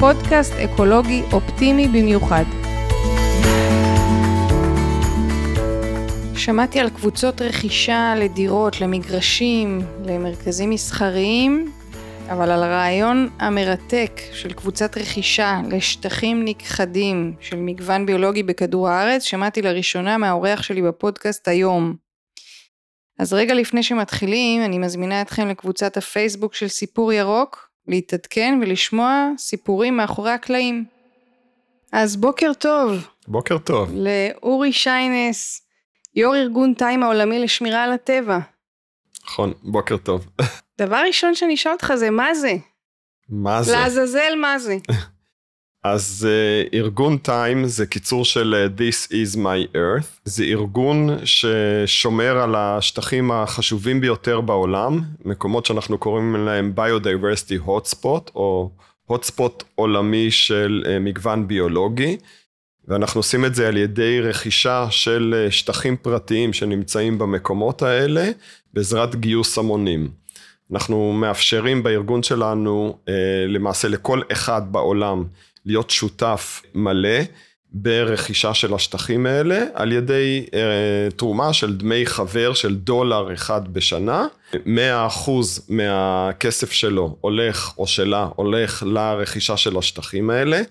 [0.00, 2.44] פודקאסט אקולוגי אופטימי במיוחד.
[6.36, 11.72] שמעתי על קבוצות רכישה לדירות, למגרשים, למרכזים מסחריים,
[12.28, 19.62] אבל על הרעיון המרתק של קבוצת רכישה לשטחים נכחדים של מגוון ביולוגי בכדור הארץ, שמעתי
[19.62, 21.96] לראשונה מהאורח שלי בפודקאסט היום.
[23.18, 29.96] אז רגע לפני שמתחילים, אני מזמינה אתכם לקבוצת הפייסבוק של סיפור ירוק, להתעדכן ולשמוע סיפורים
[29.96, 30.84] מאחורי הקלעים.
[31.92, 33.08] אז בוקר טוב.
[33.28, 33.90] בוקר טוב.
[33.94, 35.62] לאורי שיינס,
[36.14, 38.38] יו"ר ארגון טיים העולמי לשמירה על הטבע.
[39.24, 40.26] נכון, בוקר טוב.
[40.80, 42.52] דבר ראשון שאני אשאל אותך זה מה זה?
[43.28, 43.72] מה זה?
[43.72, 44.76] לעזאזל מה זה?
[45.84, 50.20] אז uh, ארגון טיים זה קיצור של uh, This is my earth.
[50.24, 58.70] זה ארגון ששומר על השטחים החשובים ביותר בעולם, מקומות שאנחנו קוראים להם Biodiversity Hotspot, או
[59.12, 62.16] hotspot עולמי של uh, מגוון ביולוגי.
[62.88, 68.30] ואנחנו עושים את זה על ידי רכישה של שטחים פרטיים שנמצאים במקומות האלה,
[68.74, 70.10] בעזרת גיוס המונים.
[70.72, 72.98] אנחנו מאפשרים בארגון שלנו
[73.48, 75.24] למעשה לכל אחד בעולם
[75.66, 77.18] להיות שותף מלא
[77.76, 84.26] ברכישה של השטחים האלה על ידי אה, תרומה של דמי חבר של דולר אחד בשנה.
[84.54, 84.56] 100%
[85.68, 90.62] מהכסף שלו הולך, או שלה, הולך לרכישה של השטחים האלה.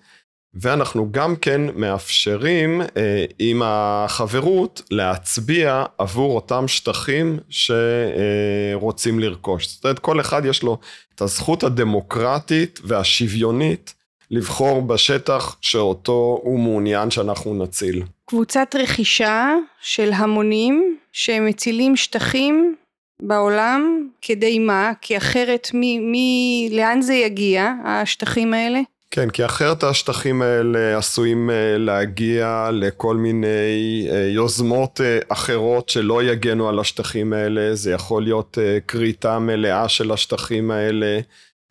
[0.54, 9.68] ואנחנו גם כן מאפשרים אה, עם החברות להצביע עבור אותם שטחים שרוצים לרכוש.
[9.68, 10.78] זאת אומרת, כל אחד יש לו
[11.16, 13.94] את הזכות הדמוקרטית והשוויונית
[14.34, 18.04] לבחור בשטח שאותו הוא מעוניין שאנחנו נציל.
[18.26, 19.50] קבוצת רכישה
[19.82, 22.76] של המונים שמצילים שטחים
[23.20, 24.92] בעולם כדי מה?
[25.02, 28.80] כי אחרת מי, מי, לאן זה יגיע, השטחים האלה?
[29.12, 36.24] כן, כי אחרת השטחים האלה עשויים אה, להגיע לכל מיני אה, יוזמות אה, אחרות שלא
[36.24, 38.58] יגנו על השטחים האלה, זה יכול להיות
[38.88, 41.20] כריתה מלאה של השטחים האלה.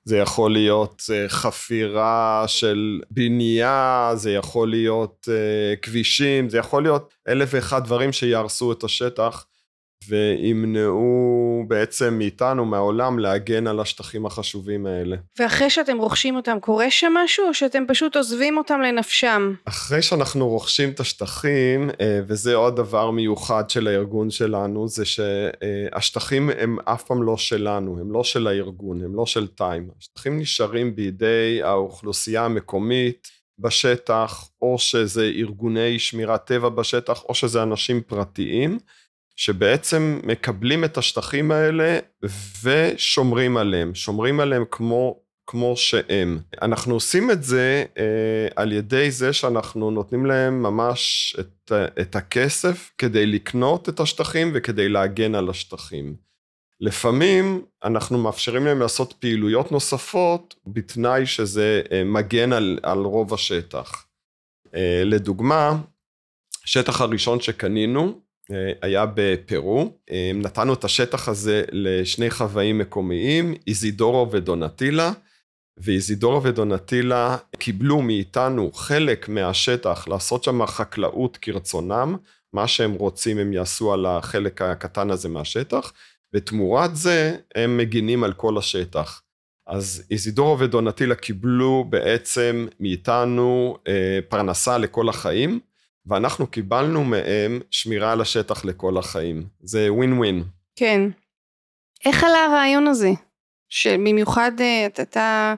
[0.04, 7.14] זה יכול להיות אה, חפירה של בנייה, זה יכול להיות אה, כבישים, זה יכול להיות
[7.28, 9.46] אלף ואחד דברים שיהרסו את השטח
[10.08, 15.16] וימנעו בעצם מאיתנו, מהעולם, להגן על השטחים החשובים האלה.
[15.38, 19.54] ואחרי שאתם רוכשים אותם, קורה שם משהו, או שאתם פשוט עוזבים אותם לנפשם?
[19.64, 26.50] אחרי שאנחנו רוכשים את השטחים, אה, וזה עוד דבר מיוחד של הארגון שלנו, זה שהשטחים
[26.58, 29.88] הם אף פעם לא שלנו, הם לא של הארגון, הם לא של טיים.
[29.98, 33.42] השטחים נשארים בידי האוכלוסייה המקומית.
[33.58, 38.78] בשטח, או שזה ארגוני שמירת טבע בשטח, או שזה אנשים פרטיים.
[39.42, 41.98] שבעצם מקבלים את השטחים האלה
[42.62, 46.38] ושומרים עליהם, שומרים עליהם כמו, כמו שהם.
[46.62, 52.90] אנחנו עושים את זה אה, על ידי זה שאנחנו נותנים להם ממש את, את הכסף
[52.98, 56.16] כדי לקנות את השטחים וכדי להגן על השטחים.
[56.80, 64.06] לפעמים אנחנו מאפשרים להם לעשות פעילויות נוספות בתנאי שזה אה, מגן על, על רוב השטח.
[64.74, 65.76] אה, לדוגמה,
[66.64, 68.21] שטח הראשון שקנינו
[68.82, 75.12] היה בפרו, אה, נתנו את השטח הזה לשני חוואים מקומיים, איזידורו ודונטילה,
[75.76, 82.16] ואיזידורו ודונטילה קיבלו מאיתנו חלק מהשטח לעשות שם חקלאות כרצונם,
[82.52, 85.92] מה שהם רוצים הם יעשו על החלק הקטן הזה מהשטח,
[86.34, 89.22] ותמורת זה הם מגינים על כל השטח.
[89.66, 95.60] אז איזידורו ודונטילה קיבלו בעצם מאיתנו אה, פרנסה לכל החיים,
[96.06, 99.46] ואנחנו קיבלנו מהם שמירה על השטח לכל החיים.
[99.60, 100.44] זה ווין ווין.
[100.76, 101.00] כן.
[102.06, 103.10] איך עלה הרעיון הזה?
[103.68, 105.54] שבמיוחד אה, אתה, אתה,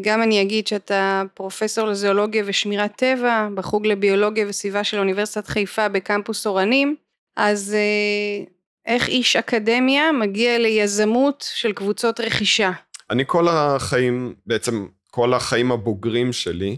[0.00, 6.46] גם אני אגיד שאתה פרופסור לזואולוגיה ושמירת טבע בחוג לביולוגיה וסביבה של אוניברסיטת חיפה בקמפוס
[6.46, 6.96] אורנים,
[7.36, 8.44] אז אה,
[8.86, 12.70] איך איש אקדמיה מגיע ליזמות של קבוצות רכישה?
[13.10, 16.76] אני כל החיים, בעצם כל החיים הבוגרים שלי,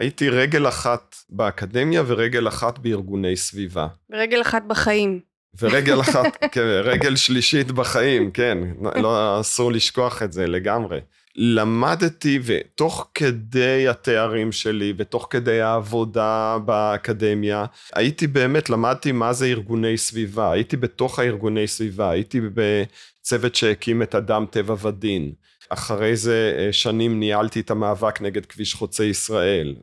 [0.00, 3.86] הייתי רגל אחת באקדמיה ורגל אחת בארגוני סביבה.
[4.10, 5.20] ורגל אחת בחיים.
[5.60, 8.58] ורגל אחת, כן, רגל שלישית בחיים, כן,
[8.96, 11.00] לא אסור לשכוח את זה לגמרי.
[11.36, 17.64] למדתי, ותוך כדי התארים שלי, ותוך כדי העבודה באקדמיה,
[17.94, 24.14] הייתי באמת, למדתי מה זה ארגוני סביבה, הייתי בתוך הארגוני סביבה, הייתי בצוות שהקים את
[24.14, 25.32] אדם טבע ודין.
[25.70, 29.74] אחרי זה אה, שנים ניהלתי את המאבק נגד כביש חוצה ישראל,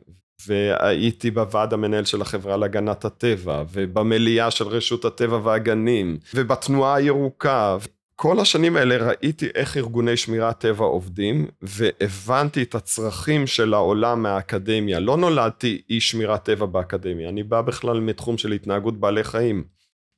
[0.46, 7.76] והייתי בוועד המנהל של החברה להגנת הטבע, ובמליאה של רשות הטבע והגנים, ובתנועה הירוקה.
[8.16, 15.00] כל השנים האלה ראיתי איך ארגוני שמירת טבע עובדים, והבנתי את הצרכים של העולם מהאקדמיה.
[15.00, 19.64] לא נולדתי איש שמירת טבע באקדמיה, אני בא בכלל מתחום של התנהגות בעלי חיים.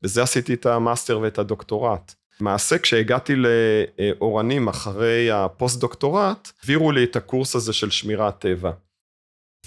[0.03, 2.15] בזה עשיתי את המאסטר ואת הדוקטורט.
[2.41, 8.73] למעשה כשהגעתי לאורנים אחרי הפוסט-דוקטורט, העבירו לי את הקורס הזה של שמירת טבע.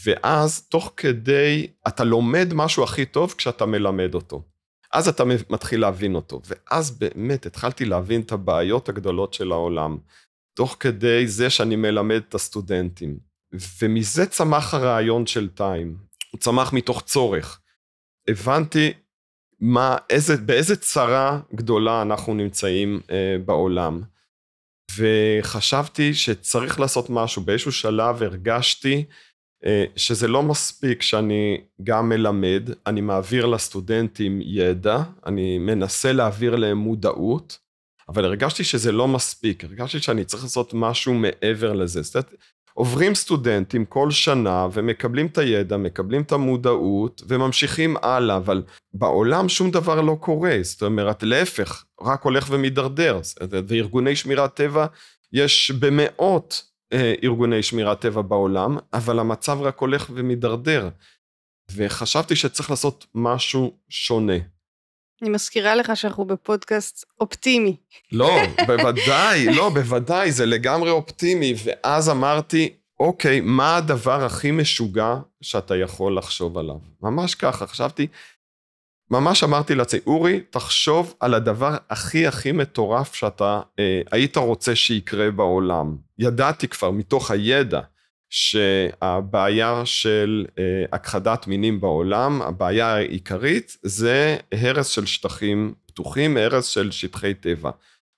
[0.06, 4.44] ואז תוך כדי, אתה לומד משהו הכי טוב כשאתה מלמד אותו.
[4.94, 6.42] אז אתה מתחיל להבין אותו.
[6.46, 9.98] ואז באמת התחלתי להבין את הבעיות הגדולות של העולם,
[10.56, 13.18] תוך כדי זה שאני מלמד את הסטודנטים.
[13.82, 15.98] ומזה צמח הרעיון של TiME.
[16.32, 17.62] הוא צמח מתוך צורך.
[18.30, 18.94] הבנתי
[19.66, 24.02] מה, איזה, באיזה צרה גדולה אנחנו נמצאים אה, בעולם.
[24.98, 27.42] וחשבתי שצריך לעשות משהו.
[27.42, 29.06] באיזשהו שלב הרגשתי
[29.66, 36.78] אה, שזה לא מספיק שאני גם מלמד, אני מעביר לסטודנטים ידע, אני מנסה להעביר להם
[36.78, 37.60] מודעות,
[38.10, 42.02] אבל הרגשתי שזה לא מספיק, הרגשתי שאני צריך לעשות משהו מעבר לזה.
[42.02, 42.34] זאת אומרת,
[42.74, 49.72] עוברים סטודנטים כל שנה ומקבלים את הידע, מקבלים את המודעות וממשיכים הלאה, אבל בעולם שום
[49.72, 53.20] דבר לא קורה, זאת אומרת, להפך, רק הולך ומידרדר,
[53.68, 54.86] וארגוני שמירת טבע
[55.34, 60.90] יש במאות אה, ארגוני שמירת טבע בעולם, אבל המצב רק הולך ומידרדר.
[61.76, 64.53] וחשבתי שצריך לעשות משהו שונה.
[65.24, 67.76] אני מזכירה לך שאנחנו בפודקאסט אופטימי.
[68.12, 68.38] לא,
[68.68, 71.54] בוודאי, לא, בוודאי, זה לגמרי אופטימי.
[71.64, 76.76] ואז אמרתי, אוקיי, מה הדבר הכי משוגע שאתה יכול לחשוב עליו?
[77.02, 78.08] ממש ככה, חשבתי,
[79.12, 85.32] ממש אמרתי לעצמי, אורי, תחשוב על הדבר הכי הכי מטורף שאתה אה, היית רוצה שיקרה
[85.32, 85.98] בעולם.
[86.20, 87.82] ידעתי כבר מתוך הידע
[88.34, 96.92] שהבעיה של אה, הכחדת מינים בעולם, הבעיה העיקרית זה הרס של שטחים פתוחים, הרס של
[96.92, 97.72] שטחי טבע.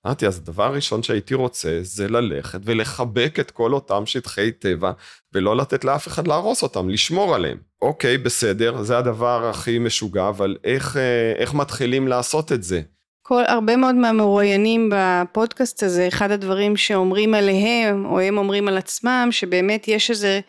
[0.06, 4.92] אמרתי, אז הדבר הראשון שהייתי רוצה זה ללכת ולחבק את כל אותם שטחי טבע
[5.32, 7.58] ולא לתת לאף אחד להרוס אותם, לשמור עליהם.
[7.82, 12.82] אוקיי, בסדר, זה הדבר הכי משוגע, אבל איך, אה, איך מתחילים לעשות את זה?
[13.28, 19.28] כל, הרבה מאוד מהמרואיינים בפודקאסט הזה, אחד הדברים שאומרים עליהם, או הם אומרים על עצמם,
[19.30, 20.40] שבאמת יש איזה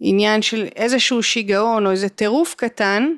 [0.00, 3.12] עניין של איזשהו שיגעון או איזה טירוף קטן,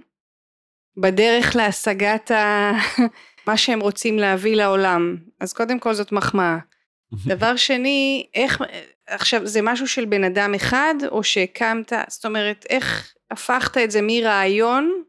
[0.96, 2.72] בדרך להשגת ה...
[3.46, 5.16] מה שהם רוצים להביא לעולם.
[5.40, 6.58] אז קודם כל זאת מחמאה.
[7.34, 8.62] דבר שני, איך,
[9.06, 14.00] עכשיו זה משהו של בן אדם אחד, או שהקמת, זאת אומרת, איך הפכת את זה
[14.02, 15.02] מרעיון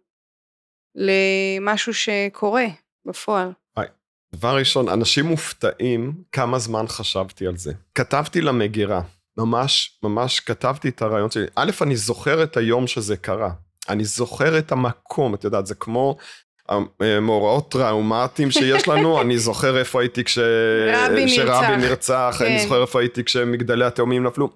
[0.95, 2.65] למשהו שקורה
[3.05, 3.51] בפועל?
[4.35, 7.73] דבר ראשון, אנשים מופתעים כמה זמן חשבתי על זה.
[7.95, 9.01] כתבתי למגירה,
[9.37, 11.45] ממש, ממש כתבתי את הרעיון שלי.
[11.55, 13.51] א', אני זוכר את היום שזה קרה.
[13.89, 16.17] אני זוכר את המקום, את יודעת, זה כמו
[16.99, 22.45] המאורעות טראומטיים שיש לנו, אני זוכר איפה הייתי כשרבין נרצח, כן.
[22.45, 24.49] אני זוכר איפה הייתי כשמגדלי התאומים נפלו.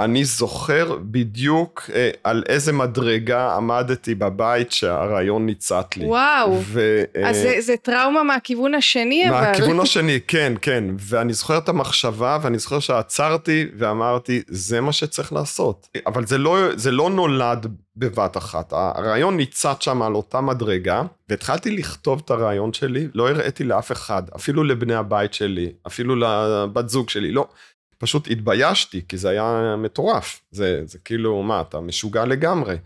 [0.00, 6.06] אני זוכר בדיוק אה, על איזה מדרגה עמדתי בבית שהרעיון ניצת לי.
[6.06, 9.40] וואו, ו, אה, אז זה, זה טראומה מהכיוון השני אבל.
[9.40, 10.84] מהכיוון השני, כן, כן.
[10.98, 15.88] ואני זוכר את המחשבה ואני זוכר שעצרתי ואמרתי, זה מה שצריך לעשות.
[16.06, 17.66] אבל זה לא, זה לא נולד
[17.96, 18.72] בבת אחת.
[18.72, 24.22] הרעיון ניצת שם על אותה מדרגה, והתחלתי לכתוב את הרעיון שלי, לא הראיתי לאף אחד,
[24.36, 27.48] אפילו לבני הבית שלי, אפילו לבת זוג שלי, לא.
[27.98, 30.40] פשוט התביישתי, כי זה היה מטורף.
[30.50, 32.76] זה, זה כאילו, מה, אתה משוגע לגמרי.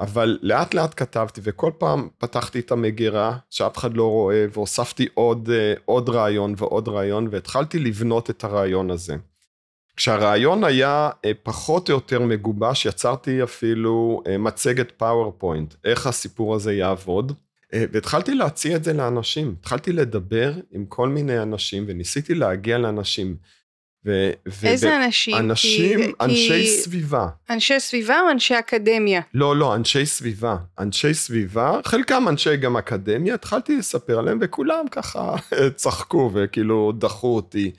[0.00, 5.50] אבל לאט לאט כתבתי, וכל פעם פתחתי את המגירה, שאף אחד לא רואה, והוספתי עוד,
[5.52, 9.16] אה, עוד רעיון ועוד רעיון, והתחלתי לבנות את הרעיון הזה.
[9.96, 16.72] כשהרעיון היה אה, פחות או יותר מגובש, יצרתי אפילו אה, מצגת פאורפוינט, איך הסיפור הזה
[16.72, 17.32] יעבוד.
[17.92, 23.36] והתחלתי להציע את זה לאנשים, התחלתי לדבר עם כל מיני אנשים וניסיתי להגיע לאנשים.
[24.06, 24.30] ו-
[24.62, 25.36] איזה ו- אנשים?
[25.36, 26.66] אנשים, כי, אנשי כי...
[26.66, 27.28] סביבה.
[27.50, 29.20] אנשי סביבה או אנשי אקדמיה?
[29.34, 30.56] לא, לא, אנשי סביבה.
[30.78, 35.34] אנשי סביבה, חלקם אנשי גם אקדמיה, התחלתי לספר עליהם וכולם ככה
[35.76, 37.70] צחקו וכאילו דחו אותי.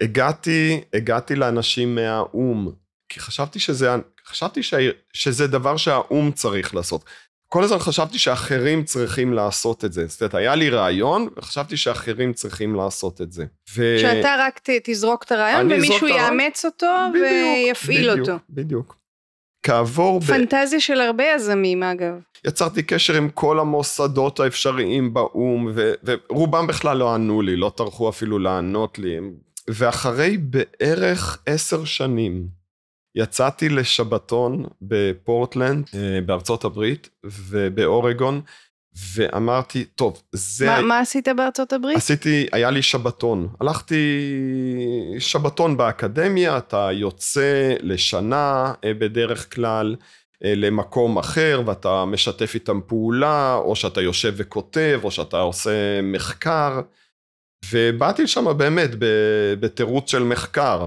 [0.00, 2.72] הגעתי, הגעתי לאנשים מהאו"ם,
[3.08, 3.90] כי חשבתי שזה,
[4.26, 4.74] חשבתי ש,
[5.12, 7.04] שזה דבר שהאו"ם צריך לעשות.
[7.52, 10.06] כל הזמן חשבתי שאחרים צריכים לעשות את זה.
[10.06, 13.44] זאת אומרת, היה לי רעיון, וחשבתי שאחרים צריכים לעשות את זה.
[13.74, 13.96] ו...
[14.00, 18.38] שאתה רק ת, תזרוק את הרעיון, ומישהו יאמץ אותו בדיוק, ויפעיל בדיוק, אותו.
[18.50, 18.96] בדיוק.
[19.62, 20.20] כעבור...
[20.20, 20.82] פנטזיה ב...
[20.82, 22.14] של הרבה יזמים, אגב.
[22.46, 25.92] יצרתי קשר עם כל המוסדות האפשריים באו"ם, ו...
[26.04, 29.18] ורובם בכלל לא ענו לי, לא טרחו אפילו לענות לי.
[29.68, 32.59] ואחרי בערך עשר שנים,
[33.14, 38.40] יצאתי לשבתון בפורטלנד אה, בארצות הברית ובאורגון,
[39.14, 40.66] ואמרתי, טוב, זה...
[40.66, 41.96] מה, מה עשית בארצות הברית?
[41.96, 43.48] עשיתי, היה לי שבתון.
[43.60, 44.32] הלכתי
[45.18, 49.96] שבתון באקדמיה, אתה יוצא לשנה אה, בדרך כלל.
[50.44, 56.80] אה, למקום אחר ואתה משתף איתם פעולה, או שאתה יושב וכותב, או שאתה עושה מחקר.
[57.72, 58.90] ובאתי לשם באמת
[59.60, 60.86] בתירוץ של מחקר,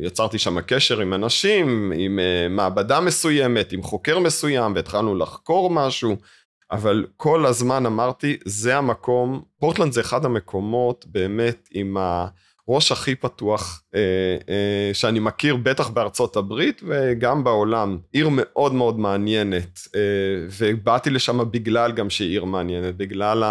[0.00, 6.16] יצרתי שם קשר עם אנשים, עם אה, מעבדה מסוימת, עם חוקר מסוים, והתחלנו לחקור משהו,
[6.70, 13.82] אבל כל הזמן אמרתי, זה המקום, פורטלנד זה אחד המקומות באמת עם הראש הכי פתוח
[13.94, 14.00] אה,
[14.48, 17.98] אה, שאני מכיר, בטח בארצות הברית וגם בעולם.
[18.12, 19.80] עיר מאוד מאוד מעניינת,
[20.58, 23.42] ובאתי לשם בגלל גם שהיא עיר מעניינת, בגלל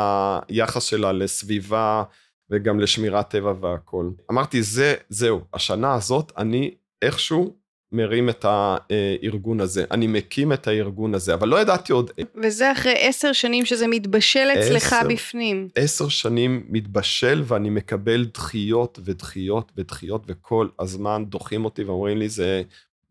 [0.47, 2.03] היחס שלה לסביבה.
[2.51, 4.09] וגם לשמירת טבע והכל.
[4.31, 7.55] אמרתי, זה, זהו, השנה הזאת אני איכשהו
[7.91, 12.11] מרים את הארגון הזה, אני מקים את הארגון הזה, אבל לא ידעתי עוד...
[12.43, 15.67] וזה אחרי עשר שנים שזה מתבשל אצלך עשר, בפנים.
[15.75, 22.61] עשר שנים מתבשל ואני מקבל דחיות ודחיות ודחיות, וכל הזמן דוחים אותי ואומרים לי, זה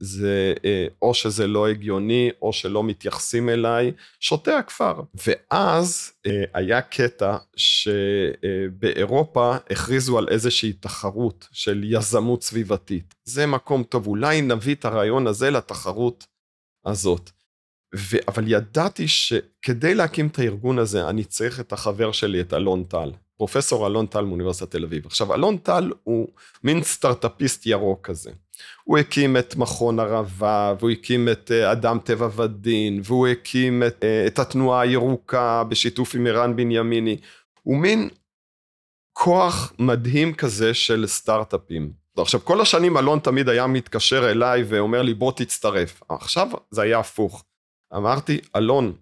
[0.01, 5.01] זה אה, או שזה לא הגיוני, או שלא מתייחסים אליי, שותה הכפר.
[5.27, 13.15] ואז אה, היה קטע שבאירופה הכריזו על איזושהי תחרות של יזמות סביבתית.
[13.25, 16.27] זה מקום טוב, אולי נביא את הרעיון הזה לתחרות
[16.87, 17.31] הזאת.
[17.97, 18.17] ו...
[18.29, 23.13] אבל ידעתי שכדי להקים את הארגון הזה, אני צריך את החבר שלי, את אלון טל.
[23.37, 25.07] פרופסור אלון טל מאוניברסיטת תל אביב.
[25.07, 26.29] עכשיו, אלון טל הוא
[26.65, 28.31] מין סטארטאפיסט ירוק כזה.
[28.85, 34.05] הוא הקים את מכון ערבה, והוא הקים את אה, אדם טבע ודין, והוא הקים את,
[34.05, 37.17] אה, את התנועה הירוקה בשיתוף עם ערן בנימיני.
[37.63, 38.09] הוא מין
[39.13, 41.93] כוח מדהים כזה של סטארט-אפים.
[42.17, 46.03] עכשיו, כל השנים אלון תמיד היה מתקשר אליי ואומר לי, בוא תצטרף.
[46.09, 47.45] עכשיו זה היה הפוך.
[47.97, 48.93] אמרתי, אלון,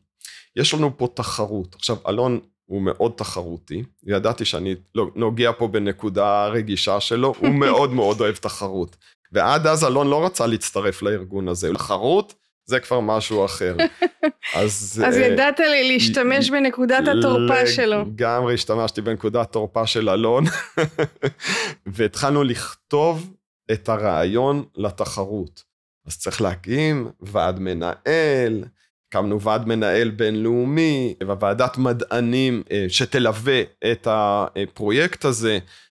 [0.56, 1.74] יש לנו פה תחרות.
[1.74, 7.92] עכשיו, אלון הוא מאוד תחרותי, ידעתי שאני לא, נוגע פה בנקודה רגישה שלו, הוא מאוד
[7.92, 8.96] מאוד אוהב תחרות.
[9.32, 11.70] ועד אז אלון לא רצה להצטרף לארגון הזה.
[11.74, 12.34] תחרות
[12.68, 13.76] זה כבר משהו אחר.
[14.54, 15.02] אז...
[15.06, 18.00] אז uh, ידעת לי להשתמש בנקודת התורפה שלו.
[18.00, 20.44] לגמרי השתמשתי בנקודת תורפה של אלון,
[21.86, 23.34] והתחלנו לכתוב
[23.72, 25.64] את הרעיון לתחרות.
[26.06, 28.64] אז צריך להקים ועד מנהל,
[29.08, 35.58] הקמנו ועד מנהל בינלאומי, וועדת מדענים אה, שתלווה את הפרויקט הזה.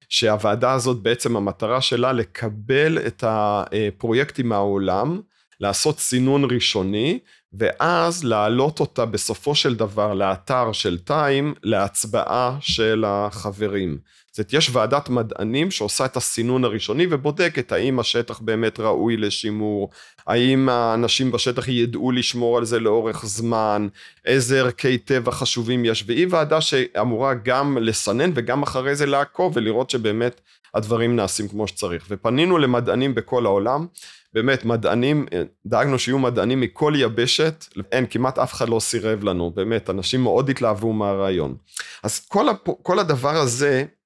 [0.09, 5.21] שהוועדה הזאת בעצם המטרה שלה לקבל את הפרויקטים מהעולם,
[5.61, 7.19] לעשות סינון ראשוני,
[7.53, 13.99] ואז להעלות אותה בסופו של דבר לאתר של טיים להצבעה של החברים.
[14.38, 19.90] זאת אומרת, יש ועדת מדענים שעושה את הסינון הראשוני ובודקת האם השטח באמת ראוי לשימור,
[20.26, 23.88] האם האנשים בשטח ידעו לשמור על זה לאורך זמן,
[24.25, 29.90] איזה ערכי טבע חשובים יש, והיא ועדה שאמורה גם לסנן וגם אחרי זה לעקוב ולראות
[29.90, 30.40] שבאמת
[30.75, 32.07] הדברים נעשים כמו שצריך.
[32.11, 33.87] ופנינו למדענים בכל העולם,
[34.35, 35.26] באמת מדענים,
[35.66, 40.50] דאגנו שיהיו מדענים מכל יבשת, אין, כמעט אף אחד לא סירב לנו, באמת, אנשים מאוד
[40.50, 41.57] התלהבו מהרעיון.
[42.02, 42.68] אז כל, הפ...
[42.83, 43.98] כל הדבר הזה אה,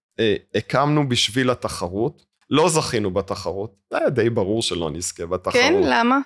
[0.54, 5.54] הקמנו בשביל התחרות, לא זכינו בתחרות, זה היה די ברור שלא נזכה בתחרות.
[5.54, 6.19] כן, למה?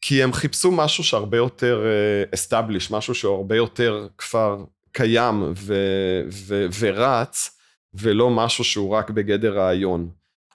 [0.00, 6.22] כי הם חיפשו משהו שהרבה יותר uh, established, משהו שהוא הרבה יותר כבר קיים ו-
[6.32, 7.58] ו- ורץ,
[7.94, 10.10] ולא משהו שהוא רק בגדר רעיון.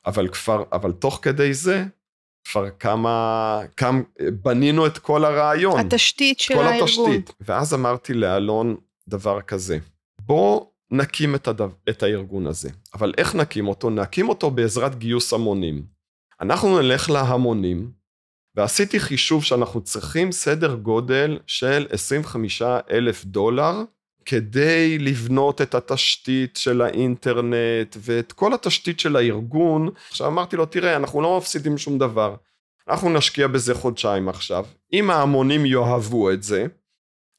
[0.06, 1.84] אבל כבר, אבל תוך כדי זה,
[2.48, 4.02] כבר כמה, כמה,
[4.34, 5.80] בנינו את כל הרעיון.
[5.80, 6.88] התשתית של כל הארגון.
[6.88, 7.32] כל התשתית.
[7.42, 8.76] ואז אמרתי לאלון
[9.08, 9.78] דבר כזה,
[10.20, 12.70] בוא נקים את, הדו, את הארגון הזה.
[12.94, 13.90] אבל איך נקים אותו?
[13.90, 15.86] נקים אותו בעזרת גיוס המונים.
[16.42, 17.92] אנחנו נלך להמונים,
[18.56, 23.84] ועשיתי חישוב שאנחנו צריכים סדר גודל של 25 אלף דולר
[24.26, 29.90] כדי לבנות את התשתית של האינטרנט ואת כל התשתית של הארגון.
[30.10, 32.36] עכשיו אמרתי לו, תראה, אנחנו לא מפסידים שום דבר.
[32.88, 34.66] אנחנו נשקיע בזה חודשיים עכשיו.
[34.94, 36.66] אם ההמונים יאהבו את זה,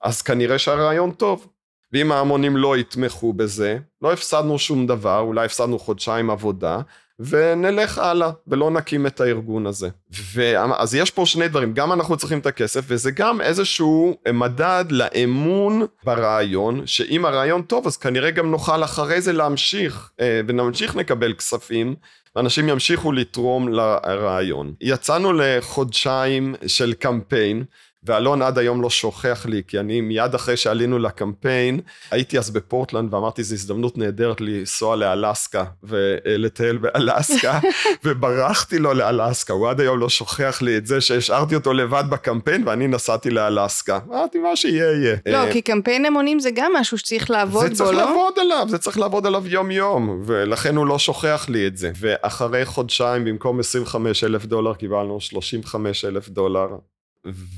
[0.02, 1.51] אז כנראה שהרעיון טוב.
[1.92, 6.80] ואם ההמונים לא יתמכו בזה, לא הפסדנו שום דבר, אולי הפסדנו חודשיים עבודה,
[7.18, 9.88] ונלך הלאה, ולא נקים את הארגון הזה.
[10.34, 10.56] ו...
[10.76, 15.87] אז יש פה שני דברים, גם אנחנו צריכים את הכסף, וזה גם איזשהו מדד לאמון
[16.04, 21.94] ברעיון, שאם הרעיון טוב, אז כנראה גם נוכל אחרי זה להמשיך, אה, ונמשיך לקבל כספים,
[22.37, 24.75] ואנשים ימשיכו לתרום לרעיון.
[24.80, 27.64] יצאנו לחודשיים של קמפיין,
[28.04, 31.80] ואלון עד היום לא שוכח לי, כי אני מיד אחרי שעלינו לקמפיין,
[32.11, 37.59] הייתי אז בפורטלנד ואמרתי, זו הזדמנות נהדרת לנסוע לאלסקה ולטייל באלסקה,
[38.04, 42.68] וברחתי לו לאלסקה, הוא עד היום לא שוכח לי את זה שהשארתי אותו לבד בקמפיין
[42.68, 43.99] ואני נסעתי לאלסקה.
[44.09, 45.16] אמרתי, מה שיהיה יהיה.
[45.26, 47.75] לא, אה, כי קמפיין המונים זה גם משהו שצריך לעבוד בו, לא?
[47.75, 51.76] זה צריך לעבוד עליו, זה צריך לעבוד עליו יום-יום, ולכן הוא לא שוכח לי את
[51.76, 51.90] זה.
[52.00, 56.68] ואחרי חודשיים, במקום 25 אלף דולר, קיבלנו 35 אלף דולר.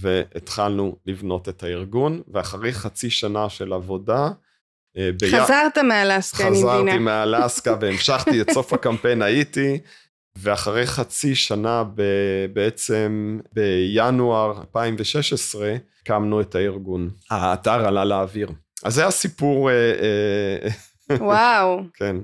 [0.01, 4.29] והתחלנו לבנות את הארגון, ואחרי חצי שנה של עבודה,
[4.97, 5.31] אה, בי...
[5.31, 6.73] חזרת מאלסקה, אני מבינה.
[6.73, 9.79] חזרתי מאלסקה והמשכתי את סוף הקמפיין הייתי,
[10.39, 12.03] ואחרי חצי שנה ב...
[12.53, 17.11] בעצם בינואר 2016, הקמנו את הארגון.
[17.31, 18.49] האתר עלה לאוויר.
[18.85, 19.71] אז זה הסיפור...
[19.71, 20.69] אה, אה,
[21.21, 21.81] וואו.
[21.95, 22.17] כן.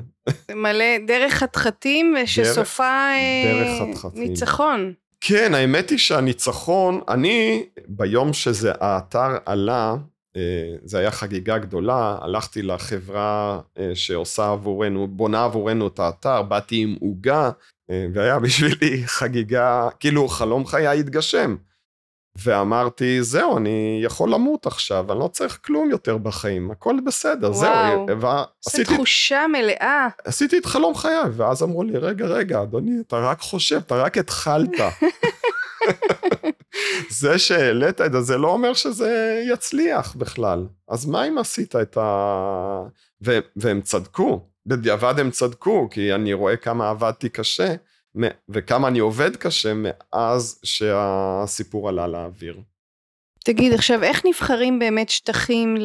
[0.55, 3.09] מלא דרך חתחתים שסופה
[3.45, 4.93] דרך ניצחון.
[5.21, 9.95] כן, האמת היא שהניצחון, אני, ביום שזה, האתר עלה,
[10.37, 16.83] אה, זה היה חגיגה גדולה, הלכתי לחברה אה, שעושה עבורנו, בונה עבורנו את האתר, באתי
[16.83, 17.50] עם עוגה,
[17.91, 21.57] אה, והיה בשבילי חגיגה, כאילו חלום חיי התגשם.
[22.37, 28.07] ואמרתי, זהו, אני יכול למות עכשיו, אני לא צריך כלום יותר בחיים, הכל בסדר, וואו,
[28.07, 28.21] זהו.
[28.21, 30.09] וואו, איזה תחושה מלאה.
[30.25, 34.19] עשיתי את חלום חיי, ואז אמרו לי, רגע, רגע, אדוני, אתה רק חושב, אתה רק
[34.19, 34.71] התחלת.
[37.21, 40.67] זה שהעלית את זה, זה לא אומר שזה יצליח בכלל.
[40.89, 42.83] אז מה אם עשית את ה...
[43.27, 43.39] ו...
[43.57, 47.75] והם צדקו, בדיעבד הם צדקו, כי אני רואה כמה עבדתי קשה.
[48.49, 52.61] וכמה אני עובד קשה מאז שהסיפור עלה לאוויר.
[53.45, 55.76] תגיד, עכשיו, איך נבחרים באמת שטחים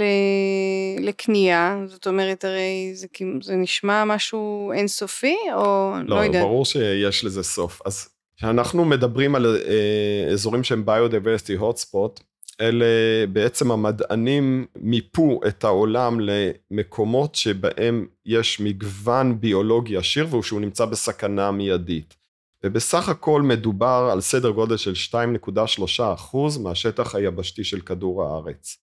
[0.99, 1.77] לקנייה?
[1.85, 3.07] זאת אומרת, הרי זה,
[3.41, 6.39] זה נשמע משהו אינסופי, או לא, לא יודע?
[6.39, 7.81] לא, ברור שיש לזה סוף.
[7.85, 12.19] אז כשאנחנו מדברים על אה, אזורים שהם ביודיברסיטי הוטספוט,
[12.61, 12.85] אלה
[13.33, 22.15] בעצם המדענים מיפו את העולם למקומות שבהם יש מגוון ביולוגי עשיר והוא נמצא בסכנה מיידית.
[22.63, 28.84] ובסך הכל מדובר על סדר גודל של 2.3% מהשטח היבשתי של כדור הארץ.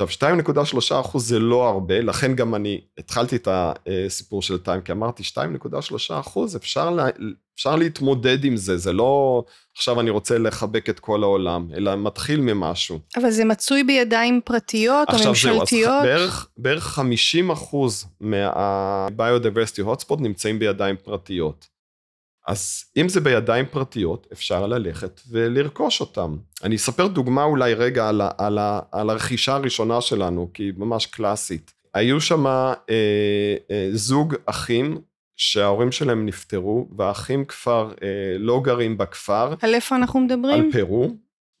[0.00, 4.92] עכשיו 2.3 אחוז זה לא הרבה, לכן גם אני התחלתי את הסיפור של טיים, כי
[4.92, 7.06] אמרתי 2.3 אחוז, אפשר, לה,
[7.54, 9.44] אפשר להתמודד עם זה, זה לא
[9.76, 12.98] עכשיו אני רוצה לחבק את כל העולם, אלא מתחיל ממשהו.
[13.16, 15.62] אבל זה מצוי בידיים פרטיות או ממשלתיות?
[15.62, 21.77] עכשיו זהו, אז בערך, בערך 50 אחוז מה-Biodiversity Hotspot נמצאים בידיים פרטיות.
[22.48, 26.36] אז אם זה בידיים פרטיות, אפשר ללכת ולרכוש אותם.
[26.64, 28.58] אני אספר דוגמה אולי רגע על, על,
[28.92, 31.72] על הרכישה הראשונה שלנו, כי היא ממש קלאסית.
[31.94, 32.74] היו שם אה,
[33.70, 35.00] אה, זוג אחים
[35.36, 39.54] שההורים שלהם נפטרו, והאחים כבר אה, לא גרים בכפר.
[39.60, 40.64] על איפה אנחנו מדברים?
[40.64, 41.16] על פרו.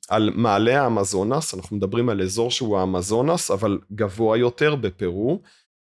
[0.08, 5.42] על מעלה האמזונס, אנחנו מדברים על אזור שהוא האמזונס, אבל גבוה יותר בפרו,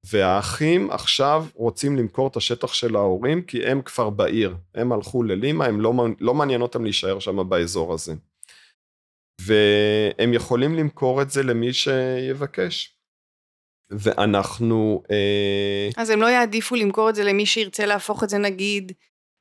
[0.06, 4.56] והאחים עכשיו רוצים למכור את השטח של ההורים כי הם כבר בעיר.
[4.74, 8.14] הם הלכו ללימה, הם לא, לא מעניין אותם להישאר שם באזור הזה.
[9.40, 12.96] והם יכולים למכור את זה למי שיבקש.
[13.90, 15.02] ואנחנו...
[15.10, 15.88] אה...
[15.96, 18.92] אז הם לא יעדיפו למכור את זה למי שירצה להפוך את זה נגיד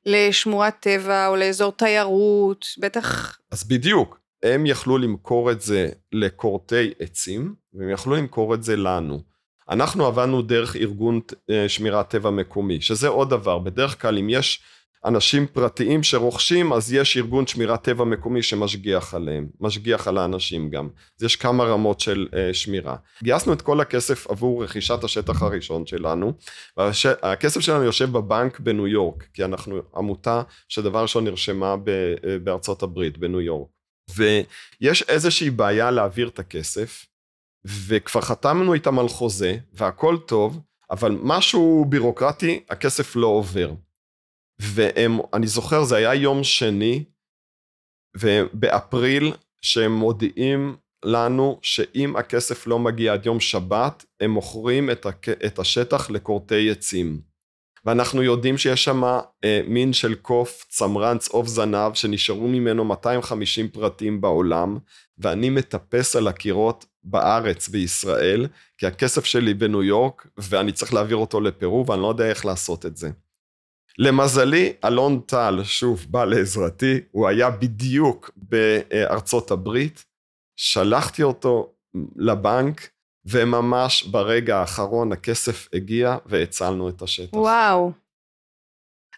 [0.06, 3.38] לשמורת טבע או לאזור תיירות, בטח...
[3.50, 9.29] אז בדיוק, הם יכלו למכור את זה לכורתי עצים, והם יכלו למכור את זה לנו.
[9.70, 14.62] אנחנו עבדנו דרך ארגון אה, שמירת טבע מקומי, שזה עוד דבר, בדרך כלל אם יש
[15.04, 20.88] אנשים פרטיים שרוכשים, אז יש ארגון שמירת טבע מקומי שמשגיח עליהם, משגיח על האנשים גם.
[21.18, 22.96] אז יש כמה רמות של uh, שמירה.
[23.22, 26.32] גייסנו את כל הכסף עבור רכישת השטח הראשון שלנו,
[26.76, 31.78] והכסף שלנו יושב בבנק בניו יורק, כי אנחנו עמותה שדבר ראשון נרשמה uh,
[32.42, 33.68] בארצות הברית, בניו יורק.
[34.16, 37.06] ויש איזושהי בעיה להעביר את הכסף,
[37.64, 43.72] וכבר חתמנו איתם על חוזה, והכל טוב, אבל משהו בירוקרטי, הכסף לא עובר.
[44.60, 47.04] ואני זוכר, זה היה יום שני,
[48.16, 55.28] ובאפריל, שהם מודיעים לנו שאם הכסף לא מגיע עד יום שבת, הם מוכרים את, הק...
[55.28, 57.20] את השטח לכורתי עצים.
[57.84, 59.04] ואנחנו יודעים שיש שם
[59.44, 64.78] אה, מין של קוף צמרן צהוב זנב שנשארו ממנו 250 פרטים בעולם
[65.18, 68.46] ואני מטפס על הקירות בארץ, בישראל,
[68.78, 72.86] כי הכסף שלי בניו יורק, ואני צריך להעביר אותו לפרו, ואני לא יודע איך לעשות
[72.86, 73.10] את זה.
[73.98, 80.04] למזלי, אלון טל, שוב, בא לעזרתי, הוא היה בדיוק בארצות הברית,
[80.56, 81.72] שלחתי אותו
[82.16, 82.88] לבנק,
[83.24, 87.34] וממש ברגע האחרון הכסף הגיע והצלנו את השטח.
[87.36, 87.92] וואו.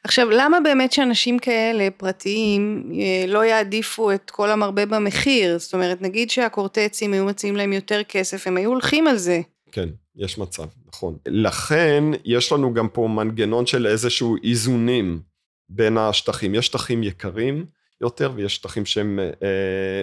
[0.05, 5.59] עכשיו, למה באמת שאנשים כאלה, פרטיים, אה, לא יעדיפו את כל המרבה במחיר?
[5.59, 9.41] זאת אומרת, נגיד שהקורטצים היו מציעים להם יותר כסף, הם היו הולכים על זה.
[9.73, 11.17] כן, יש מצב, נכון.
[11.27, 15.21] לכן, יש לנו גם פה מנגנון של איזשהו איזונים
[15.69, 16.55] בין השטחים.
[16.55, 17.67] יש שטחים יקרים
[18.01, 19.29] יותר ויש שטחים שהם אה,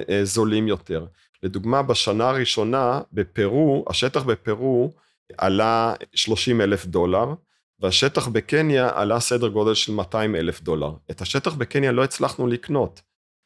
[0.10, 1.06] אה, זולים יותר.
[1.44, 4.92] לדוגמה, בשנה הראשונה בפרו, השטח בפרו
[5.38, 7.34] עלה 30 אלף דולר,
[7.82, 10.92] והשטח בקניה עלה סדר גודל של 200 אלף דולר.
[11.12, 13.02] את השטח בקניה לא הצלחנו לקנות,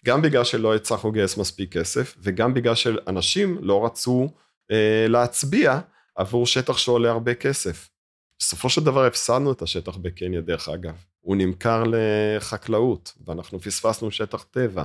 [0.06, 4.30] גם בגלל שלא הצלחנו לגייס מספיק כסף, וגם בגלל שאנשים לא רצו
[4.72, 5.80] אה, להצביע
[6.16, 7.90] עבור שטח שעולה הרבה כסף.
[8.40, 11.04] בסופו של דבר הפסדנו את השטח בקניה, דרך אגב.
[11.20, 14.84] הוא נמכר לחקלאות, ואנחנו פספסנו שטח טבע.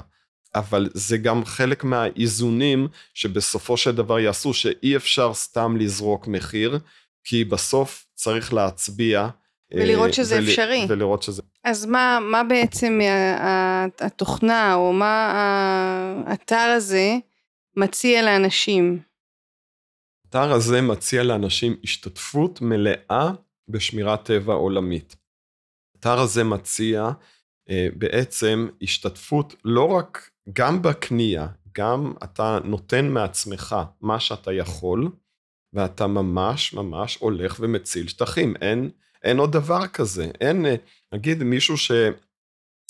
[0.55, 6.79] אבל זה גם חלק מהאיזונים שבסופו של דבר יעשו, שאי אפשר סתם לזרוק מחיר,
[7.29, 9.21] כי בסוף צריך להצביע.
[9.21, 10.45] אה, ולראות שזה ול...
[10.45, 10.87] אפשרי.
[10.89, 11.43] ולראות שזה...
[11.65, 12.99] אז מה, מה בעצם
[14.01, 15.33] התוכנה, או מה
[16.27, 17.17] האתר הזה
[17.77, 18.99] מציע לאנשים?
[20.25, 23.31] האתר הזה מציע לאנשים השתתפות מלאה
[23.69, 25.17] בשמירת טבע עולמית.
[25.95, 27.11] האתר הזה מציע
[27.71, 35.11] אה, בעצם השתתפות לא רק גם בקנייה, גם אתה נותן מעצמך מה שאתה יכול,
[35.73, 38.55] ואתה ממש ממש הולך ומציל שטחים.
[38.61, 38.91] אין,
[39.23, 40.31] אין עוד דבר כזה.
[40.41, 40.67] אין,
[41.15, 41.75] נגיד מישהו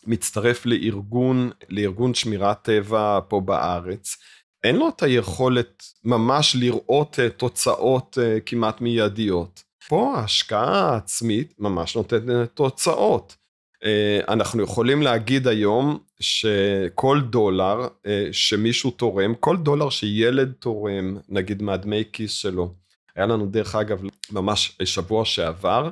[0.07, 4.17] שמצטרף לארגון, לארגון שמירת טבע פה בארץ,
[4.65, 9.63] אין לו את היכולת ממש לראות אה, תוצאות אה, כמעט מיידיות.
[9.89, 13.37] פה ההשקעה העצמית ממש נותנת תוצאות.
[13.85, 21.63] אה, אנחנו יכולים להגיד היום שכל דולר אה, שמישהו תורם, כל דולר שילד תורם, נגיד
[21.63, 22.75] מהדמי כיס שלו,
[23.17, 25.91] היה לנו דרך אגב ממש שבוע שעבר,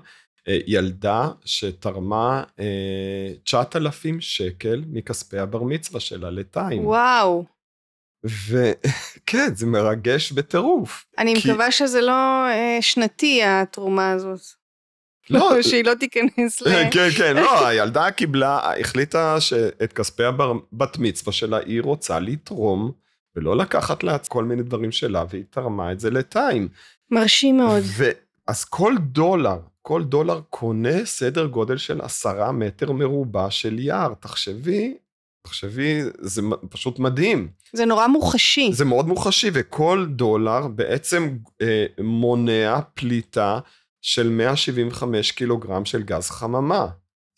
[0.48, 2.42] אה, ילדה שתרמה
[3.44, 6.86] 9,000 שקל מכספי הבר מצווה שלה לטיים.
[6.86, 7.44] וואו.
[8.24, 11.04] וכן, זה מרגש בטירוף.
[11.18, 11.50] אני כי...
[11.50, 12.46] מקווה שזה לא
[12.80, 14.55] שנתי, התרומה הזאת.
[15.30, 16.90] לא, שהיא לא תיכנס ל...
[16.90, 22.92] כן, כן, לא, הילדה קיבלה, החליטה שאת כספי הבת מצווה שלה היא רוצה לתרום,
[23.36, 26.68] ולא לקחת לה כל מיני דברים שלה, והיא תרמה את זה לטיים.
[27.10, 27.82] מרשים מאוד.
[28.46, 34.14] אז כל דולר, כל דולר קונה סדר גודל של עשרה מטר מרובע של יער.
[34.14, 34.94] תחשבי,
[35.42, 37.48] תחשבי, זה פשוט מדהים.
[37.72, 38.72] זה נורא מוחשי.
[38.72, 43.58] זה מאוד מוחשי, וכל דולר בעצם אה, מונע פליטה
[44.06, 46.86] של 175 קילוגרם של גז חממה.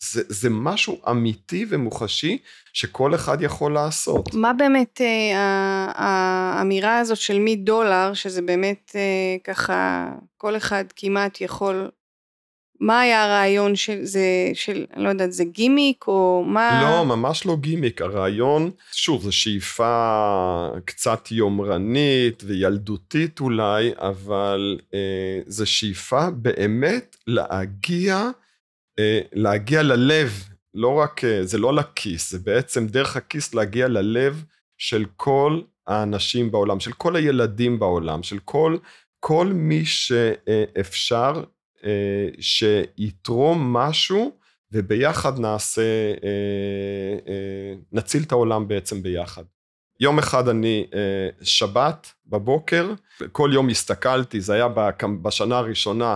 [0.03, 2.37] זה, זה משהו אמיתי ומוחשי
[2.73, 4.33] שכל אחד יכול לעשות.
[4.33, 11.89] מה באמת אה, האמירה הזאת של מדולר, שזה באמת אה, ככה, כל אחד כמעט יכול
[12.79, 16.81] מה היה הרעיון של זה, של, אני לא יודעת, זה גימיק או מה?
[16.81, 18.01] לא, ממש לא גימיק.
[18.01, 28.29] הרעיון, שוב, זו שאיפה קצת יומרנית וילדותית אולי, אבל אה, זו שאיפה באמת להגיע,
[28.99, 30.43] אה, להגיע ללב.
[30.73, 34.43] לא רק, אה, זה לא לכיס, זה בעצם דרך הכיס להגיע ללב
[34.77, 38.77] של כל האנשים בעולם, של כל הילדים בעולם, של כל,
[39.19, 41.43] כל מי שאפשר
[42.39, 44.39] שיתרום משהו
[44.71, 45.81] וביחד נעשה,
[46.23, 46.29] אה,
[47.27, 49.43] אה, נציל את העולם בעצם ביחד.
[49.99, 50.85] יום אחד אני,
[51.41, 52.93] שבת בבוקר,
[53.31, 54.67] כל יום הסתכלתי, זה היה
[55.21, 56.15] בשנה הראשונה,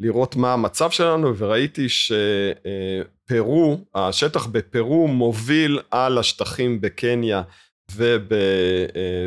[0.00, 7.42] לראות מה המצב שלנו, וראיתי שפרו, השטח בפרו מוביל על השטחים בקניה
[7.96, 8.22] וב,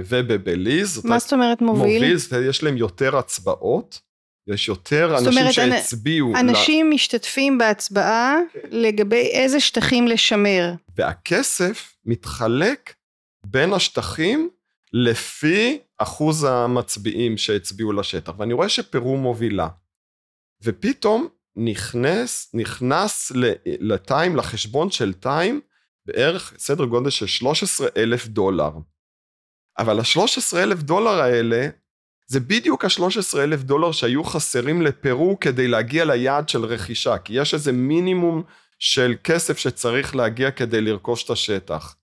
[0.09, 1.05] ובבליז.
[1.05, 2.13] מה זאת אומרת מוביל?
[2.13, 2.17] מוביל,
[2.49, 4.06] יש להם יותר הצבעות.
[4.47, 6.33] יש יותר אנשים אומרת, שהצביעו.
[6.35, 6.95] אנשים לה...
[6.95, 8.59] משתתפים בהצבעה כן.
[8.71, 10.73] לגבי איזה שטחים לשמר.
[10.95, 12.93] והכסף מתחלק
[13.45, 14.49] בין השטחים
[14.93, 18.33] לפי אחוז המצביעים שהצביעו לשטח.
[18.39, 19.67] ואני רואה שפרו מובילה.
[20.63, 23.31] ופתאום נכנס, נכנס
[23.65, 25.61] לטיים, לחשבון של טיים,
[26.05, 28.71] בערך סדר גודל של 13 אלף דולר.
[29.77, 31.67] אבל ה-13 אלף דולר האלה
[32.27, 37.53] זה בדיוק ה-13 אלף דולר שהיו חסרים לפרו כדי להגיע ליעד של רכישה, כי יש
[37.53, 38.43] איזה מינימום
[38.79, 41.95] של כסף שצריך להגיע כדי לרכוש את השטח.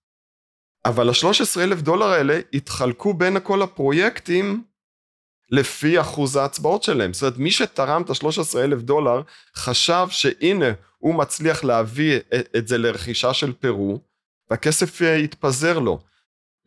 [0.84, 4.64] אבל ה-13 אלף דולר האלה התחלקו בין כל הפרויקטים
[5.50, 7.12] לפי אחוז ההצבעות שלהם.
[7.12, 9.22] זאת אומרת, מי שתרם את ה-13 אלף דולר,
[9.56, 12.18] חשב שהנה, הוא מצליח להביא
[12.56, 14.00] את זה לרכישה של פרו,
[14.50, 16.00] והכסף יתפזר לו.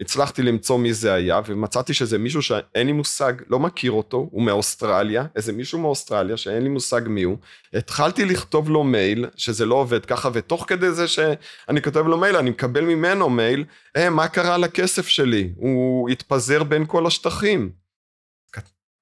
[0.02, 4.44] הצלחתי למצוא מי זה היה, ומצאתי שזה מישהו שאין לי מושג, לא מכיר אותו, הוא
[4.44, 7.38] מאוסטרליה, איזה מישהו מאוסטרליה שאין לי מושג מי הוא.
[7.74, 12.36] התחלתי לכתוב לו מייל, שזה לא עובד ככה, ותוך כדי זה שאני כותב לו מייל,
[12.36, 13.64] אני מקבל ממנו מייל,
[13.96, 15.50] אה, מה קרה לכסף שלי?
[15.56, 17.72] הוא התפזר בין כל השטחים.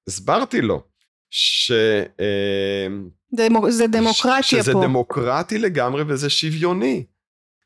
[0.08, 0.82] הסברתי לו
[1.30, 1.70] ש...
[2.20, 2.86] אה,
[3.34, 4.78] דמו, זה דמוקרטיה שזה פה.
[4.78, 7.04] שזה דמוקרטי לגמרי וזה שוויוני.